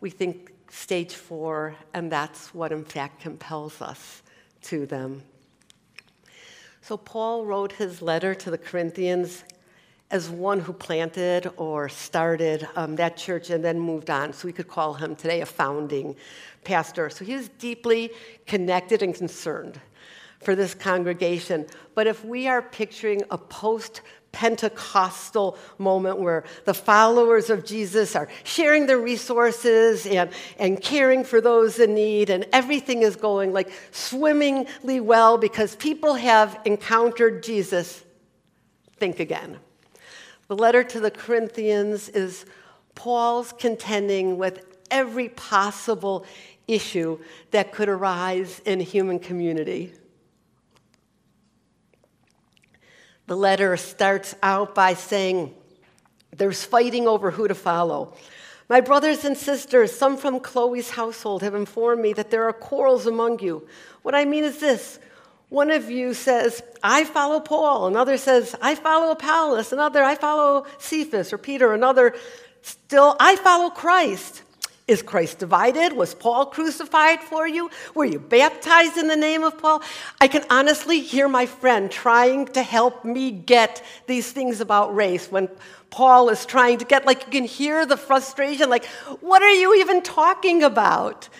we 0.00 0.08
think 0.08 0.52
stage 0.70 1.14
four, 1.14 1.76
and 1.92 2.10
that's 2.10 2.54
what 2.54 2.72
in 2.72 2.84
fact 2.84 3.20
compels 3.20 3.82
us 3.82 4.22
to 4.62 4.86
them. 4.86 5.22
So 6.80 6.96
Paul 6.96 7.44
wrote 7.44 7.72
his 7.72 8.02
letter 8.02 8.34
to 8.34 8.50
the 8.50 8.58
Corinthians 8.58 9.44
as 10.10 10.30
one 10.30 10.60
who 10.60 10.72
planted 10.72 11.50
or 11.56 11.88
started 11.88 12.68
um, 12.76 12.94
that 12.96 13.16
church 13.16 13.50
and 13.50 13.64
then 13.64 13.80
moved 13.80 14.10
on. 14.10 14.32
So 14.32 14.46
we 14.46 14.52
could 14.52 14.68
call 14.68 14.94
him 14.94 15.16
today 15.16 15.40
a 15.40 15.46
founding 15.46 16.14
pastor. 16.62 17.10
So 17.10 17.24
he 17.24 17.34
was 17.34 17.48
deeply 17.48 18.10
connected 18.46 19.02
and 19.02 19.14
concerned 19.14 19.80
for 20.42 20.54
this 20.54 20.74
congregation. 20.74 21.66
But 21.94 22.06
if 22.06 22.24
we 22.24 22.46
are 22.46 22.60
picturing 22.60 23.22
a 23.30 23.38
post 23.38 24.02
Pentecostal 24.34 25.56
moment 25.78 26.18
where 26.18 26.42
the 26.64 26.74
followers 26.74 27.50
of 27.50 27.64
Jesus 27.64 28.16
are 28.16 28.28
sharing 28.42 28.86
their 28.86 28.98
resources 28.98 30.06
and, 30.06 30.28
and 30.58 30.82
caring 30.82 31.22
for 31.22 31.40
those 31.40 31.78
in 31.78 31.94
need, 31.94 32.30
and 32.30 32.44
everything 32.52 33.02
is 33.02 33.14
going 33.14 33.52
like 33.52 33.70
swimmingly 33.92 34.98
well 34.98 35.38
because 35.38 35.76
people 35.76 36.14
have 36.14 36.60
encountered 36.64 37.44
Jesus. 37.44 38.04
Think 38.96 39.20
again. 39.20 39.58
The 40.48 40.56
letter 40.56 40.82
to 40.82 41.00
the 41.00 41.12
Corinthians 41.12 42.08
is 42.08 42.44
Paul's 42.96 43.52
contending 43.52 44.36
with 44.36 44.66
every 44.90 45.28
possible 45.28 46.26
issue 46.66 47.18
that 47.52 47.72
could 47.72 47.88
arise 47.88 48.60
in 48.66 48.80
human 48.80 49.20
community. 49.20 49.92
The 53.26 53.36
letter 53.36 53.76
starts 53.76 54.34
out 54.42 54.74
by 54.74 54.94
saying, 54.94 55.54
There's 56.36 56.64
fighting 56.64 57.08
over 57.08 57.30
who 57.30 57.48
to 57.48 57.54
follow. 57.54 58.14
My 58.68 58.80
brothers 58.80 59.24
and 59.24 59.36
sisters, 59.36 59.92
some 59.92 60.16
from 60.16 60.40
Chloe's 60.40 60.90
household, 60.90 61.42
have 61.42 61.54
informed 61.54 62.00
me 62.02 62.12
that 62.14 62.30
there 62.30 62.44
are 62.44 62.52
quarrels 62.52 63.06
among 63.06 63.40
you. 63.40 63.66
What 64.02 64.14
I 64.14 64.24
mean 64.24 64.44
is 64.44 64.58
this 64.58 64.98
one 65.48 65.70
of 65.70 65.90
you 65.90 66.14
says, 66.14 66.62
I 66.82 67.04
follow 67.04 67.38
Paul. 67.38 67.86
Another 67.86 68.16
says, 68.16 68.56
I 68.60 68.74
follow 68.74 69.12
Apollos. 69.12 69.72
Another, 69.72 70.02
I 70.02 70.16
follow 70.16 70.66
Cephas 70.78 71.32
or 71.32 71.38
Peter. 71.38 71.72
Another, 71.72 72.14
still, 72.62 73.14
I 73.20 73.36
follow 73.36 73.70
Christ. 73.70 74.42
Is 74.86 75.00
Christ 75.00 75.38
divided? 75.38 75.94
Was 75.94 76.14
Paul 76.14 76.46
crucified 76.46 77.20
for 77.20 77.48
you? 77.48 77.70
Were 77.94 78.04
you 78.04 78.18
baptized 78.18 78.98
in 78.98 79.08
the 79.08 79.16
name 79.16 79.42
of 79.42 79.56
Paul? 79.56 79.82
I 80.20 80.28
can 80.28 80.44
honestly 80.50 81.00
hear 81.00 81.26
my 81.26 81.46
friend 81.46 81.90
trying 81.90 82.46
to 82.48 82.62
help 82.62 83.02
me 83.02 83.30
get 83.30 83.82
these 84.06 84.30
things 84.30 84.60
about 84.60 84.94
race 84.94 85.32
when 85.32 85.48
Paul 85.88 86.28
is 86.28 86.44
trying 86.44 86.78
to 86.78 86.84
get, 86.84 87.06
like, 87.06 87.24
you 87.24 87.32
can 87.32 87.44
hear 87.44 87.86
the 87.86 87.96
frustration, 87.96 88.68
like, 88.68 88.84
what 89.20 89.42
are 89.42 89.50
you 89.52 89.74
even 89.76 90.02
talking 90.02 90.62
about? 90.62 91.30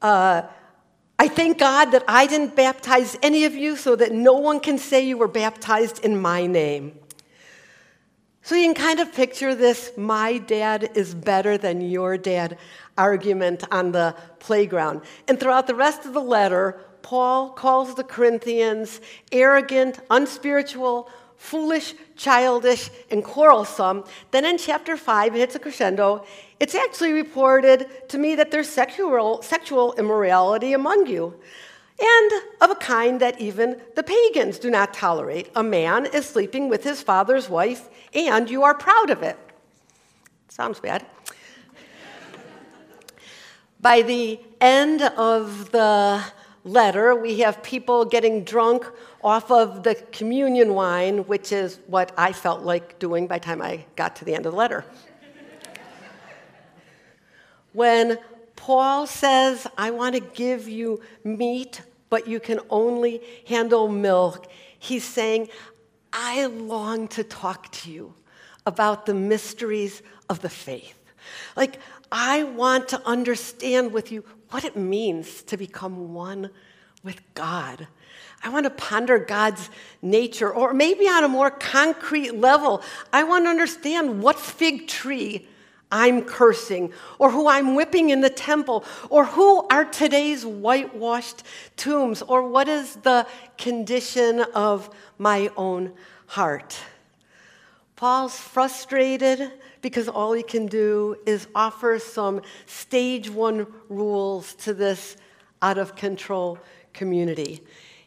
Uh, 0.00 0.42
I 1.18 1.26
thank 1.26 1.58
God 1.58 1.86
that 1.86 2.04
I 2.06 2.28
didn't 2.28 2.54
baptize 2.54 3.18
any 3.24 3.44
of 3.44 3.54
you 3.54 3.76
so 3.76 3.96
that 3.96 4.12
no 4.12 4.34
one 4.34 4.60
can 4.60 4.78
say 4.78 5.04
you 5.04 5.18
were 5.18 5.26
baptized 5.26 6.04
in 6.04 6.20
my 6.20 6.46
name. 6.46 6.96
So 8.48 8.54
you 8.54 8.64
can 8.72 8.82
kind 8.82 8.98
of 8.98 9.12
picture 9.12 9.54
this 9.54 9.92
my 9.98 10.38
dad 10.38 10.92
is 10.94 11.14
better 11.14 11.58
than 11.58 11.82
your 11.82 12.16
dad 12.16 12.56
argument 12.96 13.62
on 13.70 13.92
the 13.92 14.14
playground. 14.38 15.02
And 15.28 15.38
throughout 15.38 15.66
the 15.66 15.74
rest 15.74 16.06
of 16.06 16.14
the 16.14 16.22
letter, 16.22 16.80
Paul 17.02 17.50
calls 17.50 17.94
the 17.94 18.04
Corinthians 18.04 19.02
arrogant, 19.32 20.00
unspiritual, 20.10 21.10
foolish, 21.36 21.92
childish, 22.16 22.88
and 23.10 23.22
quarrelsome. 23.22 24.04
Then 24.30 24.46
in 24.46 24.56
chapter 24.56 24.96
5, 24.96 25.34
it 25.34 25.38
hits 25.40 25.54
a 25.54 25.58
crescendo. 25.58 26.24
It's 26.58 26.74
actually 26.74 27.12
reported 27.12 28.08
to 28.08 28.16
me 28.16 28.34
that 28.36 28.50
there's 28.50 28.70
sexual, 28.70 29.42
sexual 29.42 29.92
immorality 29.98 30.72
among 30.72 31.06
you 31.06 31.38
and 32.00 32.32
of 32.60 32.70
a 32.70 32.74
kind 32.76 33.20
that 33.20 33.40
even 33.40 33.80
the 33.96 34.02
pagans 34.02 34.58
do 34.58 34.70
not 34.70 34.94
tolerate. 34.94 35.50
A 35.56 35.62
man 35.62 36.06
is 36.06 36.26
sleeping 36.26 36.68
with 36.68 36.84
his 36.84 37.02
father's 37.02 37.48
wife, 37.48 37.88
and 38.14 38.48
you 38.48 38.62
are 38.62 38.74
proud 38.74 39.10
of 39.10 39.22
it. 39.22 39.36
Sounds 40.48 40.80
bad. 40.80 41.04
By 43.80 44.02
the 44.02 44.40
end 44.60 45.02
of 45.02 45.70
the 45.70 46.22
letter, 46.64 47.14
we 47.14 47.38
have 47.40 47.62
people 47.62 48.04
getting 48.04 48.44
drunk 48.44 48.84
off 49.22 49.50
of 49.50 49.82
the 49.82 49.94
communion 50.12 50.74
wine, 50.74 51.18
which 51.26 51.52
is 51.52 51.80
what 51.86 52.12
I 52.16 52.32
felt 52.32 52.62
like 52.62 52.98
doing 52.98 53.26
by 53.26 53.38
the 53.38 53.44
time 53.44 53.62
I 53.62 53.84
got 53.96 54.16
to 54.16 54.24
the 54.24 54.34
end 54.34 54.46
of 54.46 54.52
the 54.52 54.58
letter. 54.58 54.84
when 57.72 58.18
Paul 58.58 59.06
says, 59.06 59.68
I 59.78 59.92
want 59.92 60.16
to 60.16 60.20
give 60.20 60.68
you 60.68 61.00
meat, 61.22 61.80
but 62.10 62.26
you 62.26 62.40
can 62.40 62.58
only 62.70 63.22
handle 63.46 63.88
milk, 63.88 64.50
he's 64.78 65.04
saying, 65.04 65.48
I 66.12 66.46
long 66.46 67.06
to 67.08 67.22
talk 67.22 67.70
to 67.70 67.90
you 67.90 68.14
about 68.66 69.06
the 69.06 69.14
mysteries 69.14 70.02
of 70.28 70.40
the 70.40 70.48
faith. 70.48 70.98
Like, 71.56 71.78
I 72.10 72.42
want 72.42 72.88
to 72.88 73.06
understand 73.06 73.92
with 73.92 74.10
you 74.10 74.24
what 74.50 74.64
it 74.64 74.76
means 74.76 75.42
to 75.44 75.56
become 75.56 76.12
one 76.12 76.50
with 77.04 77.22
God. 77.34 77.86
I 78.42 78.48
want 78.48 78.64
to 78.64 78.70
ponder 78.70 79.20
God's 79.20 79.70
nature, 80.02 80.52
or 80.52 80.74
maybe 80.74 81.06
on 81.06 81.22
a 81.22 81.28
more 81.28 81.50
concrete 81.50 82.34
level, 82.34 82.82
I 83.12 83.22
want 83.22 83.44
to 83.44 83.50
understand 83.50 84.20
what 84.20 84.36
fig 84.36 84.88
tree 84.88 85.46
I'm 85.90 86.22
cursing, 86.22 86.92
or 87.18 87.30
who 87.30 87.48
I'm 87.48 87.74
whipping 87.74 88.10
in 88.10 88.20
the 88.20 88.30
temple, 88.30 88.84
or 89.08 89.24
who 89.24 89.66
are 89.68 89.84
today's 89.84 90.44
whitewashed 90.44 91.42
tombs, 91.76 92.20
or 92.22 92.48
what 92.48 92.68
is 92.68 92.96
the 92.96 93.26
condition 93.56 94.40
of 94.54 94.90
my 95.16 95.50
own 95.56 95.92
heart. 96.26 96.76
Paul's 97.96 98.38
frustrated 98.38 99.50
because 99.80 100.08
all 100.08 100.32
he 100.32 100.42
can 100.42 100.66
do 100.66 101.16
is 101.26 101.48
offer 101.54 101.98
some 101.98 102.42
stage 102.66 103.30
one 103.30 103.66
rules 103.88 104.54
to 104.54 104.74
this 104.74 105.16
out 105.62 105.78
of 105.78 105.96
control 105.96 106.58
community. 106.92 107.64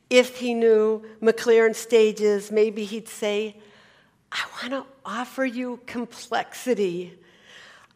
If 0.09 0.37
he 0.37 0.53
knew 0.53 1.03
McLaren 1.21 1.75
stages, 1.75 2.51
maybe 2.51 2.85
he'd 2.85 3.07
say, 3.07 3.55
I 4.31 4.43
want 4.61 4.71
to 4.73 4.85
offer 5.05 5.45
you 5.45 5.79
complexity. 5.85 7.17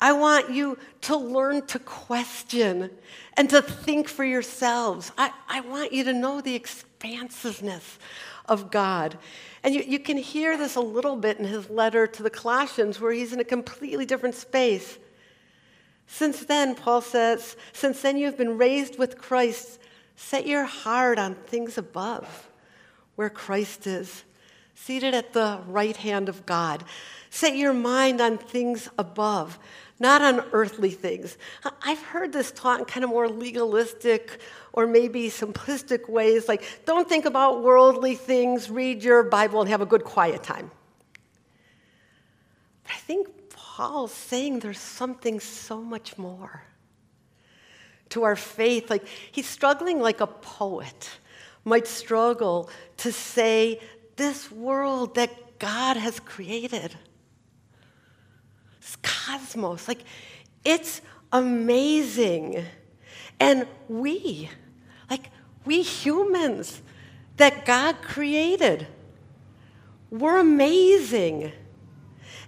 I 0.01 0.12
want 0.13 0.51
you 0.51 0.77
to 1.01 1.15
learn 1.15 1.65
to 1.67 1.79
question 1.79 2.89
and 3.38 3.49
to 3.49 3.62
think 3.62 4.08
for 4.08 4.23
yourselves. 4.23 5.12
I, 5.17 5.31
I 5.47 5.62
want 5.62 5.93
you 5.93 6.03
to 6.03 6.13
know 6.13 6.41
the 6.41 6.55
expansiveness 6.55 7.97
of 8.47 8.71
God. 8.71 9.17
And 9.63 9.73
you, 9.73 9.81
you 9.81 9.99
can 9.99 10.17
hear 10.17 10.58
this 10.58 10.75
a 10.75 10.81
little 10.81 11.15
bit 11.15 11.39
in 11.39 11.45
his 11.45 11.69
letter 11.69 12.08
to 12.08 12.23
the 12.23 12.29
Colossians, 12.29 12.99
where 12.99 13.12
he's 13.12 13.34
in 13.34 13.39
a 13.39 13.45
completely 13.45 14.05
different 14.05 14.36
space. 14.36 14.97
Since 16.08 16.45
then, 16.45 16.75
Paul 16.75 17.01
says, 17.01 17.55
since 17.73 18.01
then 18.01 18.17
you 18.17 18.25
have 18.25 18.38
been 18.38 18.58
raised 18.58 18.99
with 18.99 19.17
Christ, 19.17 19.79
set 20.15 20.45
your 20.45 20.65
heart 20.65 21.17
on 21.17 21.34
things 21.34 21.77
above, 21.77 22.49
where 23.15 23.29
Christ 23.29 23.88
is, 23.88 24.23
seated 24.75 25.15
at 25.15 25.34
the 25.34 25.62
right 25.67 25.97
hand 25.97 26.29
of 26.29 26.45
God. 26.45 26.84
Set 27.31 27.55
your 27.55 27.73
mind 27.73 28.21
on 28.21 28.38
things 28.38 28.88
above, 28.99 29.58
not 29.99 30.21
on 30.21 30.43
earthly 30.51 30.91
things. 30.91 31.38
I've 31.81 32.01
heard 32.01 32.34
this 32.34 32.51
taught 32.51 32.79
in 32.79 32.86
kind 32.86 33.03
of 33.03 33.10
more 33.10 33.29
legalistic 33.29 34.39
or 34.73 34.88
maybe 34.88 35.29
simplistic 35.29 36.10
ways, 36.10 36.47
like 36.47 36.63
don't 36.86 37.08
think 37.08 37.25
about 37.25 37.63
worldly 37.63 38.15
things, 38.15 38.69
read 38.69 39.03
your 39.03 39.23
Bible, 39.23 39.62
and 39.62 39.69
have 39.69 39.81
a 39.81 39.86
good 39.86 40.03
quiet 40.03 40.43
time. 40.43 40.69
But 42.84 42.93
I 42.93 42.97
think 42.97 43.27
Paul's 43.49 44.13
saying 44.13 44.60
there's 44.60 44.79
something 44.79 45.39
so 45.39 45.81
much 45.81 46.17
more 46.17 46.63
to 48.10 48.23
our 48.23 48.36
faith. 48.36 48.89
Like 48.89 49.08
he's 49.31 49.47
struggling 49.47 49.99
like 49.99 50.21
a 50.21 50.27
poet 50.27 51.10
might 51.63 51.88
struggle 51.88 52.69
to 52.97 53.12
say, 53.12 53.79
this 54.15 54.51
world 54.51 55.15
that 55.15 55.60
God 55.60 55.97
has 55.97 56.19
created 56.19 56.95
cosmos. 59.01 59.87
Like, 59.87 60.03
it's 60.63 61.01
amazing. 61.31 62.63
And 63.39 63.67
we, 63.87 64.49
like, 65.09 65.29
we 65.65 65.81
humans 65.81 66.81
that 67.37 67.65
God 67.65 68.01
created, 68.01 68.87
we're 70.09 70.39
amazing. 70.39 71.51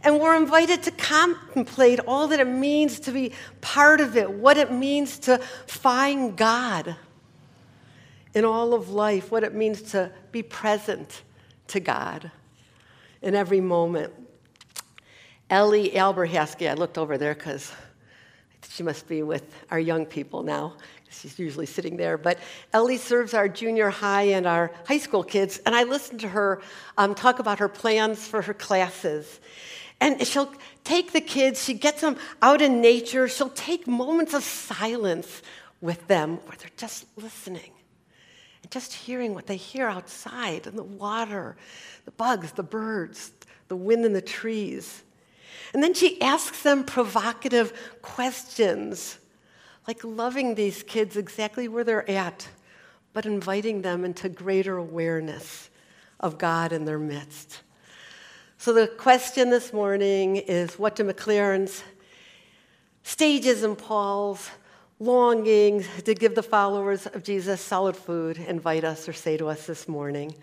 And 0.03 0.19
we're 0.19 0.35
invited 0.35 0.83
to 0.83 0.91
contemplate 0.91 1.99
all 2.07 2.27
that 2.27 2.39
it 2.39 2.47
means 2.47 2.99
to 3.01 3.11
be 3.11 3.33
part 3.61 3.99
of 3.99 4.15
it, 4.15 4.29
what 4.29 4.57
it 4.57 4.71
means 4.71 5.17
to 5.19 5.39
find 5.65 6.37
God 6.37 6.95
in 8.33 8.45
all 8.45 8.75
of 8.75 8.91
life, 8.91 9.31
what 9.31 9.43
it 9.43 9.55
means 9.55 9.81
to 9.81 10.11
be 10.31 10.43
present 10.43 11.23
to 11.67 11.79
God 11.79 12.31
in 13.21 13.33
every 13.33 13.59
moment. 13.59 14.13
Ellie 15.49 15.91
Alberhasky, 15.91 16.69
I 16.69 16.73
looked 16.73 16.97
over 16.97 17.17
there 17.17 17.33
because 17.33 17.71
she 18.67 18.83
must 18.83 19.07
be 19.07 19.23
with 19.23 19.43
our 19.71 19.79
young 19.79 20.05
people 20.05 20.43
now. 20.43 20.73
She's 21.09 21.39
usually 21.39 21.65
sitting 21.65 21.95
there. 21.95 22.17
But 22.17 22.37
Ellie 22.73 22.97
serves 22.97 23.33
our 23.33 23.47
junior 23.47 23.89
high 23.89 24.23
and 24.23 24.45
our 24.45 24.71
high 24.85 24.97
school 24.97 25.23
kids, 25.23 25.59
and 25.65 25.73
I 25.73 25.83
listened 25.83 26.19
to 26.21 26.27
her 26.27 26.61
um, 26.97 27.15
talk 27.15 27.39
about 27.39 27.59
her 27.59 27.69
plans 27.69 28.27
for 28.27 28.41
her 28.41 28.53
classes. 28.53 29.39
And 30.01 30.25
she'll 30.27 30.51
take 30.83 31.13
the 31.13 31.21
kids, 31.21 31.63
she 31.63 31.73
gets 31.73 32.01
them 32.01 32.17
out 32.41 32.61
in 32.61 32.81
nature, 32.81 33.29
she'll 33.29 33.49
take 33.49 33.87
moments 33.87 34.33
of 34.33 34.43
silence 34.43 35.41
with 35.79 36.07
them 36.07 36.37
where 36.45 36.57
they're 36.59 36.69
just 36.75 37.05
listening 37.15 37.71
and 38.61 38.71
just 38.71 38.93
hearing 38.93 39.33
what 39.33 39.47
they 39.47 39.55
hear 39.55 39.87
outside 39.87 40.67
and 40.67 40.77
the 40.77 40.83
water, 40.83 41.55
the 42.05 42.11
bugs, 42.11 42.51
the 42.51 42.63
birds, 42.63 43.31
the 43.69 43.75
wind 43.75 44.05
in 44.05 44.13
the 44.13 44.21
trees. 44.21 45.03
And 45.73 45.83
then 45.83 45.93
she 45.93 46.21
asks 46.21 46.63
them 46.63 46.83
provocative 46.83 47.73
questions, 48.01 49.17
like 49.87 50.03
loving 50.03 50.55
these 50.55 50.83
kids 50.83 51.17
exactly 51.17 51.67
where 51.67 51.83
they're 51.83 52.09
at, 52.09 52.47
but 53.13 53.25
inviting 53.25 53.81
them 53.81 54.05
into 54.05 54.29
greater 54.29 54.77
awareness 54.77 55.69
of 56.19 56.37
God 56.37 56.71
in 56.71 56.85
their 56.85 56.99
midst. 56.99 57.61
So 58.57 58.73
the 58.73 58.87
question 58.87 59.49
this 59.49 59.71
morning 59.71 60.37
is 60.37 60.79
what 60.79 60.95
do 60.95 61.03
McLaren's 61.03 61.83
stages 63.03 63.63
and 63.63 63.77
Paul's 63.77 64.49
longing 64.99 65.85
to 66.05 66.13
give 66.15 66.33
the 66.33 66.41
followers 66.41 67.05
of 67.05 67.23
Jesus 67.23 67.61
solid 67.61 67.95
food 67.95 68.37
invite 68.37 68.83
us 68.83 69.07
or 69.07 69.13
say 69.13 69.37
to 69.37 69.47
us 69.47 69.67
this 69.67 69.87
morning? 69.87 70.35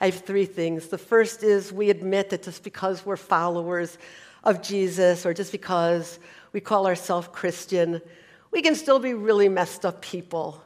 I 0.00 0.06
have 0.06 0.20
three 0.20 0.44
things. 0.44 0.88
The 0.88 0.98
first 0.98 1.42
is 1.42 1.72
we 1.72 1.90
admit 1.90 2.30
that 2.30 2.44
just 2.44 2.62
because 2.62 3.04
we're 3.04 3.16
followers 3.16 3.98
of 4.46 4.62
Jesus 4.62 5.26
or 5.26 5.34
just 5.34 5.52
because 5.52 6.18
we 6.52 6.60
call 6.60 6.86
ourselves 6.86 7.28
Christian, 7.32 8.00
we 8.52 8.62
can 8.62 8.74
still 8.74 8.98
be 8.98 9.12
really 9.12 9.48
messed 9.48 9.84
up 9.84 10.00
people 10.00 10.62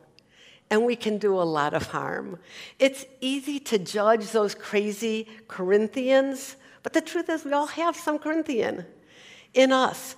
and 0.71 0.85
we 0.85 0.95
can 0.95 1.19
do 1.19 1.41
a 1.41 1.43
lot 1.43 1.75
of 1.75 1.89
harm. 1.89 2.39
It's 2.79 3.05
easy 3.21 3.59
to 3.61 3.79
judge 3.79 4.31
those 4.31 4.55
crazy 4.55 5.27
Corinthians, 5.49 6.57
but 6.85 6.93
the 6.93 7.01
truth 7.01 7.29
is, 7.29 7.45
we 7.45 7.53
all 7.53 7.67
have 7.67 7.97
some 7.97 8.19
Corinthian 8.19 8.87
in 9.55 9.73
us. 9.73 10.15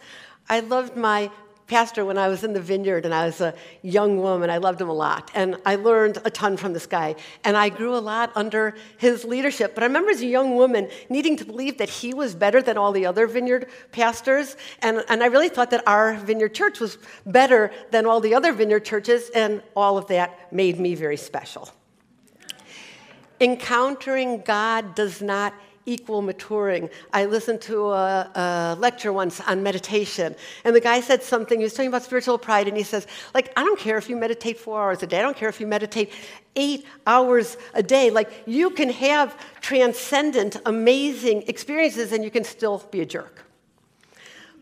I 0.48 0.60
loved 0.60 0.96
my 0.96 1.30
pastor 1.72 2.04
when 2.04 2.18
I 2.18 2.28
was 2.28 2.44
in 2.44 2.52
the 2.52 2.60
vineyard 2.60 3.06
and 3.06 3.14
I 3.14 3.24
was 3.24 3.40
a 3.40 3.54
young 3.80 4.18
woman. 4.18 4.50
I 4.50 4.58
loved 4.58 4.78
him 4.78 4.90
a 4.90 4.92
lot. 4.92 5.30
And 5.34 5.56
I 5.64 5.76
learned 5.76 6.18
a 6.22 6.30
ton 6.30 6.58
from 6.58 6.74
this 6.74 6.84
guy. 6.84 7.14
And 7.44 7.56
I 7.56 7.70
grew 7.70 7.96
a 7.96 8.04
lot 8.12 8.30
under 8.34 8.76
his 8.98 9.24
leadership. 9.24 9.74
But 9.74 9.82
I 9.82 9.86
remember 9.86 10.10
as 10.10 10.20
a 10.20 10.26
young 10.26 10.54
woman 10.54 10.90
needing 11.08 11.34
to 11.38 11.46
believe 11.46 11.78
that 11.78 11.88
he 11.88 12.12
was 12.12 12.34
better 12.34 12.60
than 12.60 12.76
all 12.76 12.92
the 12.92 13.06
other 13.06 13.26
vineyard 13.26 13.70
pastors. 13.90 14.54
And, 14.82 15.02
and 15.08 15.22
I 15.22 15.28
really 15.28 15.48
thought 15.48 15.70
that 15.70 15.82
our 15.88 16.12
vineyard 16.16 16.54
church 16.54 16.78
was 16.78 16.98
better 17.24 17.70
than 17.90 18.04
all 18.04 18.20
the 18.20 18.34
other 18.34 18.52
vineyard 18.52 18.84
churches. 18.84 19.30
And 19.34 19.62
all 19.74 19.96
of 19.96 20.08
that 20.08 20.52
made 20.52 20.78
me 20.78 20.94
very 20.94 21.16
special. 21.16 21.70
Encountering 23.40 24.42
God 24.42 24.94
does 24.94 25.22
not 25.22 25.54
equal 25.86 26.22
maturing. 26.22 26.88
I 27.12 27.24
listened 27.26 27.60
to 27.62 27.90
a, 27.90 28.30
a, 28.34 28.76
lecture 28.78 29.12
once 29.12 29.40
on 29.40 29.62
meditation, 29.62 30.34
and 30.64 30.74
the 30.74 30.80
guy 30.80 31.00
said 31.00 31.22
something. 31.22 31.58
He 31.58 31.64
was 31.64 31.74
talking 31.74 31.88
about 31.88 32.02
spiritual 32.02 32.38
pride, 32.38 32.68
and 32.68 32.76
he 32.76 32.82
says, 32.82 33.06
"Like, 33.34 33.52
I 33.56 33.64
don't 33.64 33.78
care 33.78 33.98
if 33.98 34.08
you 34.08 34.16
meditate 34.16 34.58
four 34.58 34.80
hours 34.80 35.02
a 35.02 35.06
day. 35.06 35.18
I 35.18 35.22
don't 35.22 35.36
care 35.36 35.48
if 35.48 35.60
you 35.60 35.66
meditate 35.66 36.12
eight 36.56 36.86
hours 37.06 37.56
a 37.74 37.82
day. 37.82 38.10
Like, 38.10 38.30
you 38.46 38.70
can 38.70 38.90
have 38.90 39.36
transcendent, 39.60 40.56
amazing 40.66 41.44
experiences, 41.48 42.12
and 42.12 42.22
you 42.24 42.30
can 42.30 42.44
still 42.44 42.78
be 42.90 43.00
a 43.00 43.06
jerk." 43.06 43.44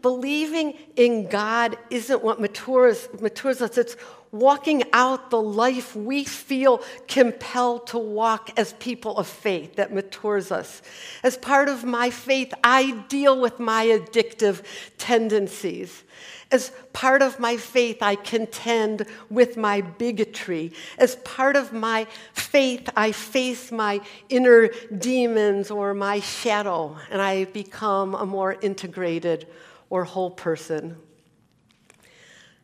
Believing 0.03 0.79
in 0.97 1.29
God 1.29 1.77
isn't 1.91 2.23
what 2.23 2.41
matures, 2.41 3.09
matures 3.21 3.61
us, 3.61 3.77
it's 3.77 3.97
walking 4.33 4.85
out 4.93 5.31
the 5.31 5.41
life 5.41 5.97
we 5.97 6.25
feel 6.25 6.83
compelled 7.09 7.87
to 7.89 7.99
walk 7.99 8.51
as 8.57 8.73
people 8.75 9.17
of 9.17 9.27
faith 9.27 9.77
that 9.77 9.93
matures 9.93 10.53
us. 10.53 10.83
As 11.23 11.37
part 11.37 11.69
of 11.69 11.85
my 11.85 12.11
faith, 12.11 12.53
I 12.63 12.93
deal 13.09 13.41
with 13.41 13.59
my 13.59 13.87
addictive 13.87 14.63
tendencies. 14.99 16.05
As 16.53 16.73
part 16.93 17.23
of 17.23 17.39
my 17.39 17.57
faith, 17.57 18.03
I 18.03 18.17
contend 18.17 19.07
with 19.29 19.57
my 19.57 19.81
bigotry. 19.81 20.73
As 20.99 21.17
part 21.17 21.57
of 21.57 21.73
my 21.73 22.07
faith, 22.33 22.89
I 22.97 23.13
face 23.13 23.71
my 23.71 24.01
inner 24.29 24.69
demons 24.99 25.71
or 25.71 25.95
my 25.95 26.21
shadow, 26.21 26.97
and 27.11 27.23
I 27.23 27.45
become 27.45 28.15
a 28.15 28.27
more 28.27 28.57
integrated 28.61 29.47
or 29.91 30.05
whole 30.05 30.31
person. 30.31 30.97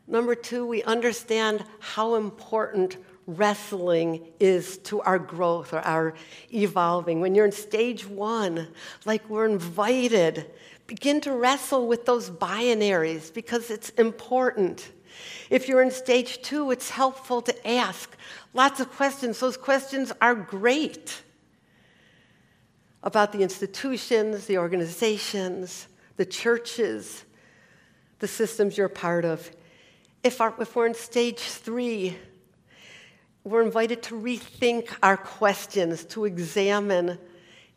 Number 0.07 0.35
two, 0.35 0.65
we 0.65 0.83
understand 0.83 1.65
how 1.79 2.15
important 2.15 2.97
wrestling 3.27 4.25
is 4.39 4.77
to 4.77 5.01
our 5.01 5.19
growth 5.19 5.73
or 5.73 5.79
our 5.79 6.13
evolving. 6.53 7.19
When 7.19 7.35
you're 7.35 7.45
in 7.45 7.51
stage 7.51 8.07
one, 8.07 8.69
like 9.05 9.29
we're 9.29 9.45
invited, 9.45 10.49
begin 10.87 11.19
to 11.21 11.33
wrestle 11.33 11.87
with 11.87 12.05
those 12.05 12.29
binaries 12.29 13.33
because 13.33 13.69
it's 13.69 13.89
important. 13.91 14.91
If 15.49 15.67
you're 15.67 15.81
in 15.81 15.91
stage 15.91 16.41
two, 16.41 16.71
it's 16.71 16.89
helpful 16.89 17.41
to 17.41 17.67
ask 17.67 18.15
lots 18.53 18.79
of 18.79 18.89
questions. 18.91 19.39
Those 19.39 19.57
questions 19.57 20.13
are 20.21 20.35
great 20.35 21.21
about 23.03 23.33
the 23.33 23.41
institutions, 23.41 24.45
the 24.45 24.57
organizations, 24.57 25.87
the 26.15 26.25
churches, 26.25 27.25
the 28.19 28.27
systems 28.27 28.77
you're 28.77 28.89
part 28.89 29.25
of. 29.25 29.51
If, 30.23 30.41
our, 30.41 30.53
if 30.59 30.75
we're 30.75 30.87
in 30.87 30.93
stage 30.93 31.39
three, 31.39 32.17
we're 33.43 33.63
invited 33.63 34.03
to 34.03 34.15
rethink 34.15 34.89
our 35.01 35.17
questions, 35.17 36.03
to 36.05 36.25
examine 36.25 37.17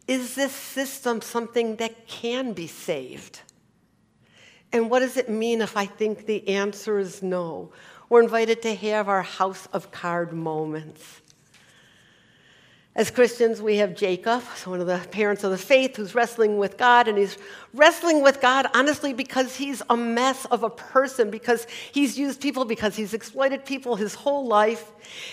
is 0.08 0.34
this 0.34 0.52
system 0.52 1.20
something 1.20 1.76
that 1.76 2.08
can 2.08 2.52
be 2.52 2.66
saved? 2.66 3.42
And 4.72 4.90
what 4.90 5.00
does 5.00 5.16
it 5.16 5.28
mean 5.28 5.62
if 5.62 5.76
I 5.76 5.86
think 5.86 6.26
the 6.26 6.48
answer 6.48 6.98
is 6.98 7.22
no? 7.22 7.70
We're 8.08 8.22
invited 8.22 8.60
to 8.62 8.74
have 8.74 9.08
our 9.08 9.22
house 9.22 9.68
of 9.72 9.92
card 9.92 10.32
moments. 10.32 11.22
As 12.96 13.08
Christians, 13.08 13.62
we 13.62 13.76
have 13.76 13.94
Jacob, 13.94 14.42
one 14.64 14.80
of 14.80 14.88
the 14.88 14.98
parents 15.12 15.44
of 15.44 15.52
the 15.52 15.58
faith, 15.58 15.96
who's 15.96 16.12
wrestling 16.12 16.58
with 16.58 16.76
God, 16.76 17.06
and 17.06 17.16
he's 17.16 17.38
wrestling 17.72 18.20
with 18.20 18.40
God 18.40 18.66
honestly 18.74 19.12
because 19.12 19.54
he's 19.54 19.80
a 19.88 19.96
mess 19.96 20.44
of 20.46 20.64
a 20.64 20.70
person, 20.70 21.30
because 21.30 21.68
he's 21.92 22.18
used 22.18 22.40
people, 22.40 22.64
because 22.64 22.96
he's 22.96 23.14
exploited 23.14 23.64
people 23.64 23.94
his 23.94 24.14
whole 24.16 24.44
life. 24.44 24.90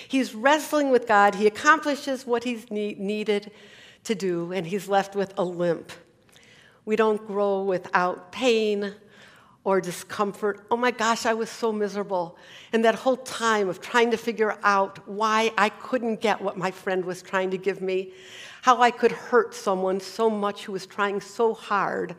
He's 0.07 0.35
wrestling 0.35 0.91
with 0.91 1.07
God. 1.07 1.33
He 1.33 1.47
accomplishes 1.47 2.27
what 2.27 2.43
he's 2.43 2.69
needed 2.69 3.51
to 4.03 4.13
do, 4.13 4.51
and 4.51 4.67
he's 4.67 4.87
left 4.87 5.15
with 5.15 5.33
a 5.39 5.43
limp. 5.43 5.91
We 6.85 6.95
don't 6.95 7.25
grow 7.25 7.63
without 7.63 8.31
pain 8.31 8.93
or 9.67 9.81
discomfort. 9.81 10.65
Oh 10.71 10.77
my 10.77 10.91
gosh, 10.91 11.25
I 11.25 11.33
was 11.33 11.49
so 11.49 11.73
miserable. 11.73 12.37
And 12.71 12.85
that 12.85 12.95
whole 12.95 13.17
time 13.17 13.67
of 13.67 13.81
trying 13.81 14.11
to 14.11 14.17
figure 14.17 14.57
out 14.63 15.05
why 15.05 15.51
I 15.57 15.67
couldn't 15.67 16.21
get 16.21 16.39
what 16.39 16.55
my 16.57 16.71
friend 16.71 17.03
was 17.03 17.21
trying 17.21 17.51
to 17.51 17.57
give 17.57 17.81
me, 17.81 18.13
how 18.61 18.81
I 18.81 18.91
could 18.91 19.11
hurt 19.11 19.53
someone 19.53 19.99
so 19.99 20.29
much 20.29 20.63
who 20.63 20.71
was 20.71 20.85
trying 20.85 21.19
so 21.19 21.53
hard 21.53 22.15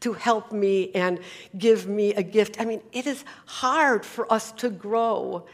to 0.00 0.12
help 0.12 0.50
me 0.50 0.90
and 0.92 1.20
give 1.56 1.86
me 1.86 2.14
a 2.14 2.22
gift. 2.24 2.60
I 2.60 2.64
mean, 2.64 2.80
it 2.90 3.06
is 3.06 3.24
hard 3.46 4.04
for 4.04 4.30
us 4.32 4.50
to 4.54 4.68
grow. 4.68 5.46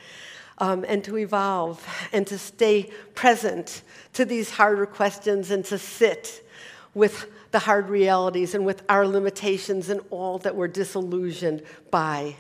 Um, 0.59 0.85
and 0.87 1.03
to 1.03 1.19
evolve 1.19 1.85
and 2.13 2.25
to 2.29 2.39
stay 2.39 2.93
present 3.17 3.83
to 4.13 4.25
these 4.25 4.51
harder 4.51 4.87
questions 4.87 5.51
and 5.51 5.65
to 5.65 5.79
sit 5.79 6.47
with 6.95 7.27
the 7.55 7.61
hard 7.61 7.89
realities 7.89 8.57
and 8.57 8.67
with 8.67 8.83
our 8.89 9.07
limitations 9.07 9.89
and 9.89 10.01
all 10.11 10.39
that 10.39 10.57
we're 10.57 10.67
disillusioned 10.67 11.63
by 11.89 12.35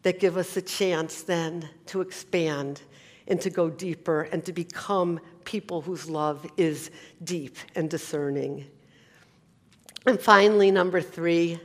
that 0.00 0.18
give 0.18 0.38
us 0.38 0.56
a 0.56 0.62
chance 0.62 1.20
then 1.20 1.68
to 1.84 2.00
expand 2.00 2.80
and 3.26 3.38
to 3.42 3.50
go 3.50 3.68
deeper 3.68 4.22
and 4.32 4.42
to 4.42 4.54
become 4.54 5.20
people 5.44 5.82
whose 5.82 6.08
love 6.08 6.46
is 6.56 6.90
deep 7.22 7.58
and 7.74 7.90
discerning. 7.90 8.64
And 10.06 10.18
finally, 10.18 10.70
number 10.70 11.02
three, 11.02 11.60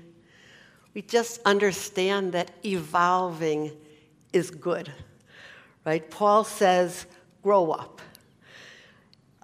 we 0.93 1.03
just 1.03 1.39
understand 1.45 2.33
that 2.33 2.51
evolving 2.65 3.71
is 4.33 4.51
good, 4.51 4.91
right? 5.85 6.11
Paul 6.11 6.43
says, 6.43 7.05
grow 7.41 7.71
up. 7.71 8.01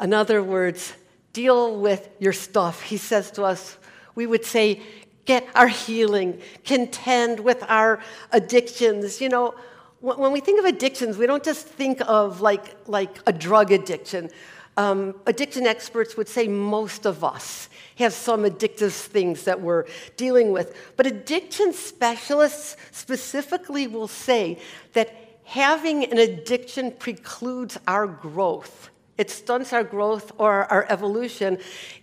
In 0.02 0.14
other 0.14 0.44
words, 0.44 0.94
deal 1.42 1.80
with 1.80 2.10
your 2.20 2.34
stuff. 2.34 2.82
He 2.82 2.98
says 2.98 3.32
to 3.32 3.42
us, 3.44 3.78
we 4.14 4.26
would 4.32 4.44
say, 4.44 4.82
get 5.24 5.48
our 5.56 5.70
healing, 5.86 6.42
contend 6.66 7.40
with 7.40 7.64
our 7.80 8.02
addictions. 8.40 9.22
You 9.22 9.30
know, 9.30 9.56
when 10.02 10.32
we 10.34 10.42
think 10.42 10.60
of 10.60 10.66
addictions, 10.66 11.18
we 11.18 11.28
don't 11.32 11.46
just 11.52 11.66
think 11.66 12.02
of 12.08 12.42
like, 12.42 12.66
like 12.88 13.14
a 13.26 13.32
drug 13.32 13.72
addiction. 13.72 14.30
Um, 14.76 15.00
addiction 15.26 15.66
experts 15.66 16.18
would 16.18 16.28
say 16.28 16.48
most 16.48 17.06
of 17.06 17.24
us 17.24 17.70
have 17.96 18.14
some 18.14 18.44
addictive 18.44 18.92
things 18.92 19.44
that 19.44 19.62
we're 19.62 19.86
dealing 20.18 20.52
with. 20.52 20.68
But 20.98 21.06
addiction 21.08 21.72
specialists 21.72 22.76
specifically 22.92 23.88
will 23.88 24.10
say 24.10 24.60
that 24.92 25.08
having 25.46 26.04
an 26.04 26.18
addiction 26.18 26.92
precludes 26.92 27.78
our 27.88 28.08
growth. 28.08 28.90
It 29.20 29.30
stunts 29.30 29.74
our 29.74 29.84
growth 29.84 30.32
or 30.38 30.64
our 30.72 30.86
evolution. 30.90 31.58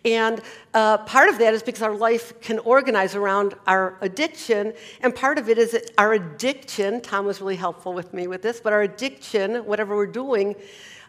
And 0.04 0.42
uh, 0.74 0.98
part 0.98 1.30
of 1.30 1.38
that 1.38 1.54
is 1.54 1.62
because 1.62 1.80
our 1.80 1.96
life 1.96 2.38
can 2.42 2.58
organize 2.58 3.14
around 3.14 3.54
our 3.66 3.96
addiction. 4.02 4.74
And 5.00 5.14
part 5.14 5.38
of 5.38 5.48
it 5.48 5.56
is 5.56 5.76
our 5.96 6.12
addiction, 6.12 7.00
Tom 7.00 7.24
was 7.24 7.40
really 7.40 7.56
helpful 7.56 7.94
with 7.94 8.12
me 8.12 8.26
with 8.26 8.42
this, 8.42 8.60
but 8.60 8.74
our 8.74 8.82
addiction, 8.82 9.64
whatever 9.64 9.96
we're 9.96 10.06
doing, 10.06 10.56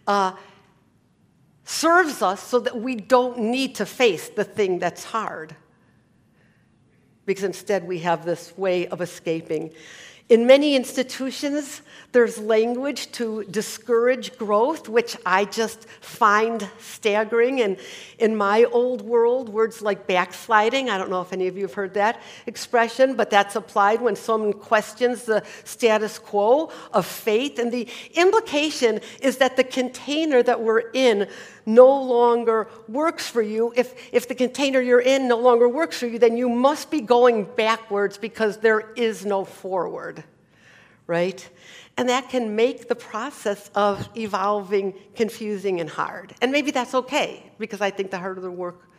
uh, 0.07 0.31
serves 1.65 2.21
us 2.21 2.41
so 2.41 2.59
that 2.61 2.79
we 2.79 2.95
don't 2.95 3.37
need 3.37 3.75
to 3.75 3.85
face 3.85 4.29
the 4.29 4.45
thing 4.45 4.79
that's 4.79 5.03
hard. 5.03 5.53
Because 7.25 7.43
instead 7.43 7.85
we 7.85 7.99
have 7.99 8.23
this 8.23 8.57
way 8.57 8.87
of 8.87 9.01
escaping. 9.01 9.73
In 10.29 10.45
many 10.45 10.75
institutions, 10.75 11.81
there's 12.11 12.37
language 12.37 13.11
to 13.13 13.45
discourage 13.45 14.37
growth, 14.37 14.89
which 14.89 15.15
I 15.25 15.45
just 15.45 15.87
find 16.01 16.67
staggering. 16.79 17.61
And 17.61 17.77
in 18.19 18.35
my 18.35 18.65
old 18.65 19.01
world, 19.01 19.47
words 19.47 19.81
like 19.81 20.05
backsliding, 20.05 20.89
I 20.89 20.97
don't 20.97 21.09
know 21.09 21.21
if 21.21 21.31
any 21.31 21.47
of 21.47 21.55
you 21.55 21.63
have 21.63 21.73
heard 21.73 21.93
that 21.93 22.21
expression, 22.45 23.15
but 23.15 23.29
that's 23.29 23.55
applied 23.55 24.01
when 24.01 24.17
someone 24.17 24.51
questions 24.51 25.23
the 25.23 25.43
status 25.63 26.19
quo 26.19 26.71
of 26.91 27.05
faith. 27.05 27.57
And 27.57 27.71
the 27.71 27.87
implication 28.13 28.99
is 29.21 29.37
that 29.37 29.55
the 29.55 29.63
container 29.63 30.43
that 30.43 30.61
we're 30.61 30.91
in 30.93 31.29
no 31.67 32.01
longer 32.01 32.69
works 32.87 33.27
for 33.27 33.41
you. 33.41 33.73
If, 33.75 33.93
if 34.13 34.27
the 34.27 34.33
container 34.35 34.79
you're 34.79 35.01
in 35.01 35.27
no 35.27 35.37
longer 35.37 35.67
works 35.67 35.99
for 35.99 36.07
you, 36.07 36.17
then 36.17 36.37
you 36.37 36.49
must 36.49 36.89
be 36.89 37.01
going 37.01 37.43
backwards 37.43 38.17
because 38.17 38.57
there 38.57 38.91
is 38.95 39.25
no 39.25 39.43
forward, 39.43 40.16
right? 41.07 41.49
And 41.97 42.09
that 42.09 42.29
can 42.29 42.55
make 42.55 42.87
the 42.87 42.95
process 42.95 43.71
of 43.73 44.07
evolving 44.15 44.93
confusing 45.15 45.79
and 45.79 45.89
hard. 45.89 46.35
And 46.41 46.51
maybe 46.51 46.69
that's 46.71 46.93
okay, 46.93 47.51
because 47.57 47.81
I 47.81 47.89
think 47.89 48.11
the 48.11 48.19
harder 48.19 48.41
the 48.41 48.51
work, 48.51 48.89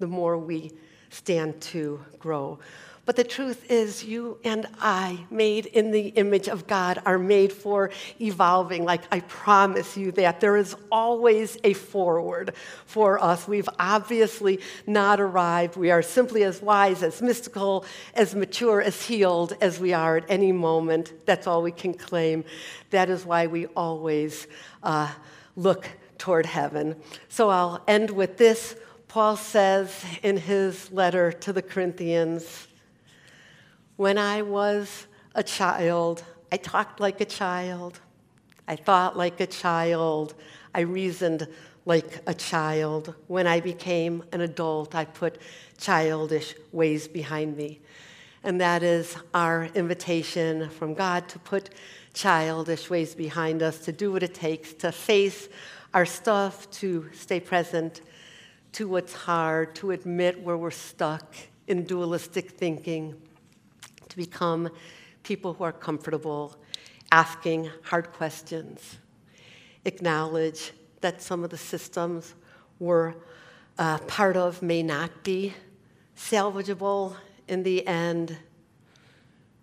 the 0.00 0.08
more 0.08 0.36
we 0.36 0.72
stand 1.12 1.60
to 1.60 2.00
grow. 2.18 2.58
But 3.04 3.16
the 3.16 3.24
truth 3.24 3.68
is, 3.68 4.04
you 4.04 4.38
and 4.44 4.64
I, 4.80 5.26
made 5.28 5.66
in 5.66 5.90
the 5.90 6.08
image 6.08 6.46
of 6.46 6.68
God, 6.68 7.02
are 7.04 7.18
made 7.18 7.52
for 7.52 7.90
evolving. 8.20 8.84
Like, 8.84 9.02
I 9.10 9.20
promise 9.20 9.96
you 9.96 10.12
that. 10.12 10.38
There 10.38 10.56
is 10.56 10.76
always 10.90 11.58
a 11.64 11.72
forward 11.72 12.54
for 12.86 13.20
us. 13.20 13.48
We've 13.48 13.68
obviously 13.80 14.60
not 14.86 15.20
arrived. 15.20 15.76
We 15.76 15.90
are 15.90 16.00
simply 16.00 16.44
as 16.44 16.62
wise, 16.62 17.02
as 17.02 17.20
mystical, 17.20 17.84
as 18.14 18.36
mature, 18.36 18.80
as 18.80 19.02
healed 19.02 19.56
as 19.60 19.80
we 19.80 19.92
are 19.92 20.18
at 20.18 20.24
any 20.28 20.52
moment. 20.52 21.12
That's 21.26 21.48
all 21.48 21.60
we 21.60 21.72
can 21.72 21.94
claim. 21.94 22.44
That 22.90 23.10
is 23.10 23.26
why 23.26 23.48
we 23.48 23.66
always 23.66 24.46
uh, 24.84 25.10
look 25.56 25.88
toward 26.18 26.46
heaven. 26.46 26.94
So 27.28 27.48
I'll 27.48 27.82
end 27.88 28.10
with 28.10 28.36
this. 28.36 28.76
Paul 29.12 29.36
says 29.36 30.06
in 30.22 30.38
his 30.38 30.90
letter 30.90 31.32
to 31.32 31.52
the 31.52 31.60
Corinthians, 31.60 32.66
when 33.96 34.16
I 34.16 34.40
was 34.40 35.06
a 35.34 35.42
child, 35.42 36.24
I 36.50 36.56
talked 36.56 36.98
like 36.98 37.20
a 37.20 37.26
child. 37.26 38.00
I 38.66 38.76
thought 38.76 39.14
like 39.14 39.38
a 39.38 39.46
child. 39.46 40.32
I 40.74 40.80
reasoned 40.80 41.46
like 41.84 42.22
a 42.26 42.32
child. 42.32 43.14
When 43.26 43.46
I 43.46 43.60
became 43.60 44.24
an 44.32 44.40
adult, 44.40 44.94
I 44.94 45.04
put 45.04 45.36
childish 45.76 46.54
ways 46.72 47.06
behind 47.06 47.54
me. 47.54 47.80
And 48.42 48.62
that 48.62 48.82
is 48.82 49.14
our 49.34 49.66
invitation 49.74 50.70
from 50.70 50.94
God 50.94 51.28
to 51.28 51.38
put 51.38 51.68
childish 52.14 52.88
ways 52.88 53.14
behind 53.14 53.62
us, 53.62 53.78
to 53.80 53.92
do 53.92 54.10
what 54.10 54.22
it 54.22 54.32
takes 54.32 54.72
to 54.72 54.90
face 54.90 55.50
our 55.92 56.06
stuff, 56.06 56.70
to 56.70 57.10
stay 57.12 57.40
present 57.40 58.00
to 58.72 58.88
what's 58.88 59.12
hard, 59.12 59.74
to 59.76 59.90
admit 59.90 60.42
where 60.42 60.56
we're 60.56 60.70
stuck 60.70 61.34
in 61.66 61.84
dualistic 61.84 62.50
thinking, 62.50 63.14
to 64.08 64.16
become 64.16 64.70
people 65.22 65.54
who 65.54 65.64
are 65.64 65.72
comfortable 65.72 66.56
asking 67.10 67.70
hard 67.82 68.12
questions, 68.12 68.98
acknowledge 69.84 70.72
that 71.00 71.20
some 71.20 71.44
of 71.44 71.50
the 71.50 71.58
systems 71.58 72.34
we're 72.78 73.14
uh, 73.78 73.98
part 73.98 74.36
of 74.36 74.62
may 74.62 74.82
not 74.82 75.22
be 75.22 75.54
salvageable 76.16 77.14
in 77.48 77.62
the 77.62 77.86
end, 77.86 78.36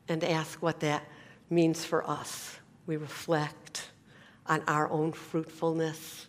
and 0.07 0.23
ask 0.23 0.61
what 0.61 0.79
that 0.79 1.03
means 1.49 1.85
for 1.85 2.07
us. 2.09 2.57
We 2.85 2.97
reflect 2.97 3.89
on 4.47 4.63
our 4.67 4.89
own 4.89 5.11
fruitfulness, 5.11 6.27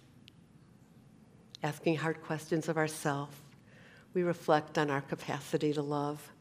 asking 1.62 1.96
hard 1.96 2.22
questions 2.22 2.68
of 2.68 2.76
ourselves. 2.76 3.36
We 4.14 4.22
reflect 4.22 4.78
on 4.78 4.90
our 4.90 5.02
capacity 5.02 5.72
to 5.72 5.82
love. 5.82 6.32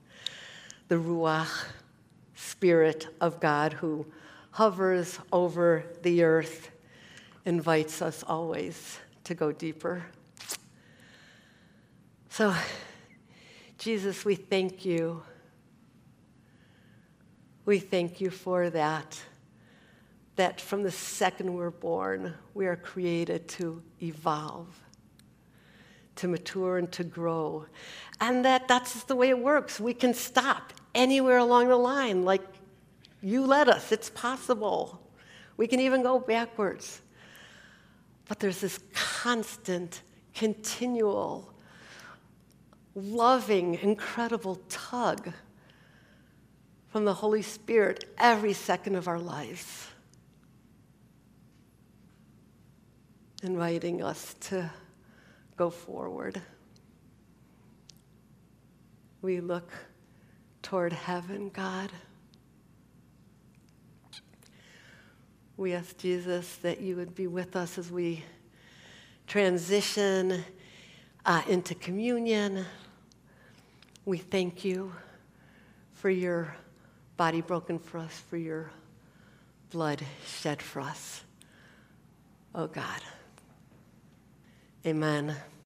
The 0.87 0.95
Ruach, 0.95 1.65
Spirit 2.35 3.07
of 3.21 3.39
God, 3.39 3.73
who 3.73 4.05
hovers 4.51 5.19
over 5.31 5.83
the 6.01 6.23
earth, 6.23 6.71
invites 7.45 8.01
us 8.01 8.23
always 8.27 8.99
to 9.23 9.35
go 9.35 9.51
deeper. 9.51 10.05
So, 12.29 12.55
Jesus, 13.77 14.25
we 14.25 14.35
thank 14.35 14.85
you. 14.85 15.21
We 17.65 17.79
thank 17.79 18.19
you 18.19 18.29
for 18.29 18.69
that. 18.69 19.21
That 20.35 20.59
from 20.61 20.83
the 20.83 20.91
second 20.91 21.53
we're 21.53 21.69
born, 21.69 22.33
we 22.53 22.65
are 22.65 22.75
created 22.75 23.47
to 23.49 23.81
evolve, 24.01 24.67
to 26.19 26.27
mature, 26.27 26.77
and 26.77 26.91
to 26.91 27.03
grow. 27.03 27.65
And 28.21 28.45
that 28.45 28.67
that's 28.67 29.03
the 29.03 29.15
way 29.15 29.29
it 29.29 29.39
works. 29.39 29.79
We 29.79 29.93
can 29.93 30.13
stop 30.13 30.73
anywhere 30.93 31.37
along 31.37 31.69
the 31.69 31.77
line, 31.77 32.23
like 32.23 32.41
you 33.21 33.45
let 33.45 33.67
us, 33.67 33.91
it's 33.91 34.09
possible. 34.09 35.01
We 35.57 35.67
can 35.67 35.79
even 35.79 36.03
go 36.03 36.19
backwards. 36.19 37.01
But 38.27 38.39
there's 38.39 38.61
this 38.61 38.79
constant, 38.93 40.01
continual, 40.33 41.53
loving, 42.95 43.75
incredible 43.81 44.61
tug 44.69 45.33
from 46.89 47.05
the 47.05 47.13
Holy 47.13 47.41
Spirit 47.41 48.05
every 48.17 48.53
second 48.53 48.95
of 48.95 49.07
our 49.07 49.19
lives, 49.19 49.87
inviting 53.43 54.01
us 54.01 54.35
to 54.41 54.69
go 55.59 55.69
forward. 55.69 56.41
We 59.21 59.41
look 59.41 59.73
toward 60.61 60.93
heaven, 60.93 61.49
God. 61.49 61.91
We 65.57 65.73
ask 65.73 65.97
Jesus 65.97 66.55
that 66.61 66.79
you 66.79 66.95
would 66.95 67.13
be 67.13 67.27
with 67.27 67.57
us 67.57 67.77
as 67.77 67.91
we 67.91 68.23
transition 69.27 70.45
uh, 71.25 71.41
into 71.49 71.75
communion. 71.75 72.65
We 74.05 74.17
thank 74.17 74.63
you 74.63 74.93
for 75.91 76.09
your 76.09 76.55
body 77.17 77.41
broken 77.41 77.79
for 77.79 77.97
us, 77.97 78.17
for 78.29 78.37
your 78.37 78.71
blood 79.71 80.01
shed 80.25 80.61
for 80.61 80.79
us. 80.79 81.21
Oh 82.55 82.67
God. 82.67 83.01
Amen. 84.85 85.35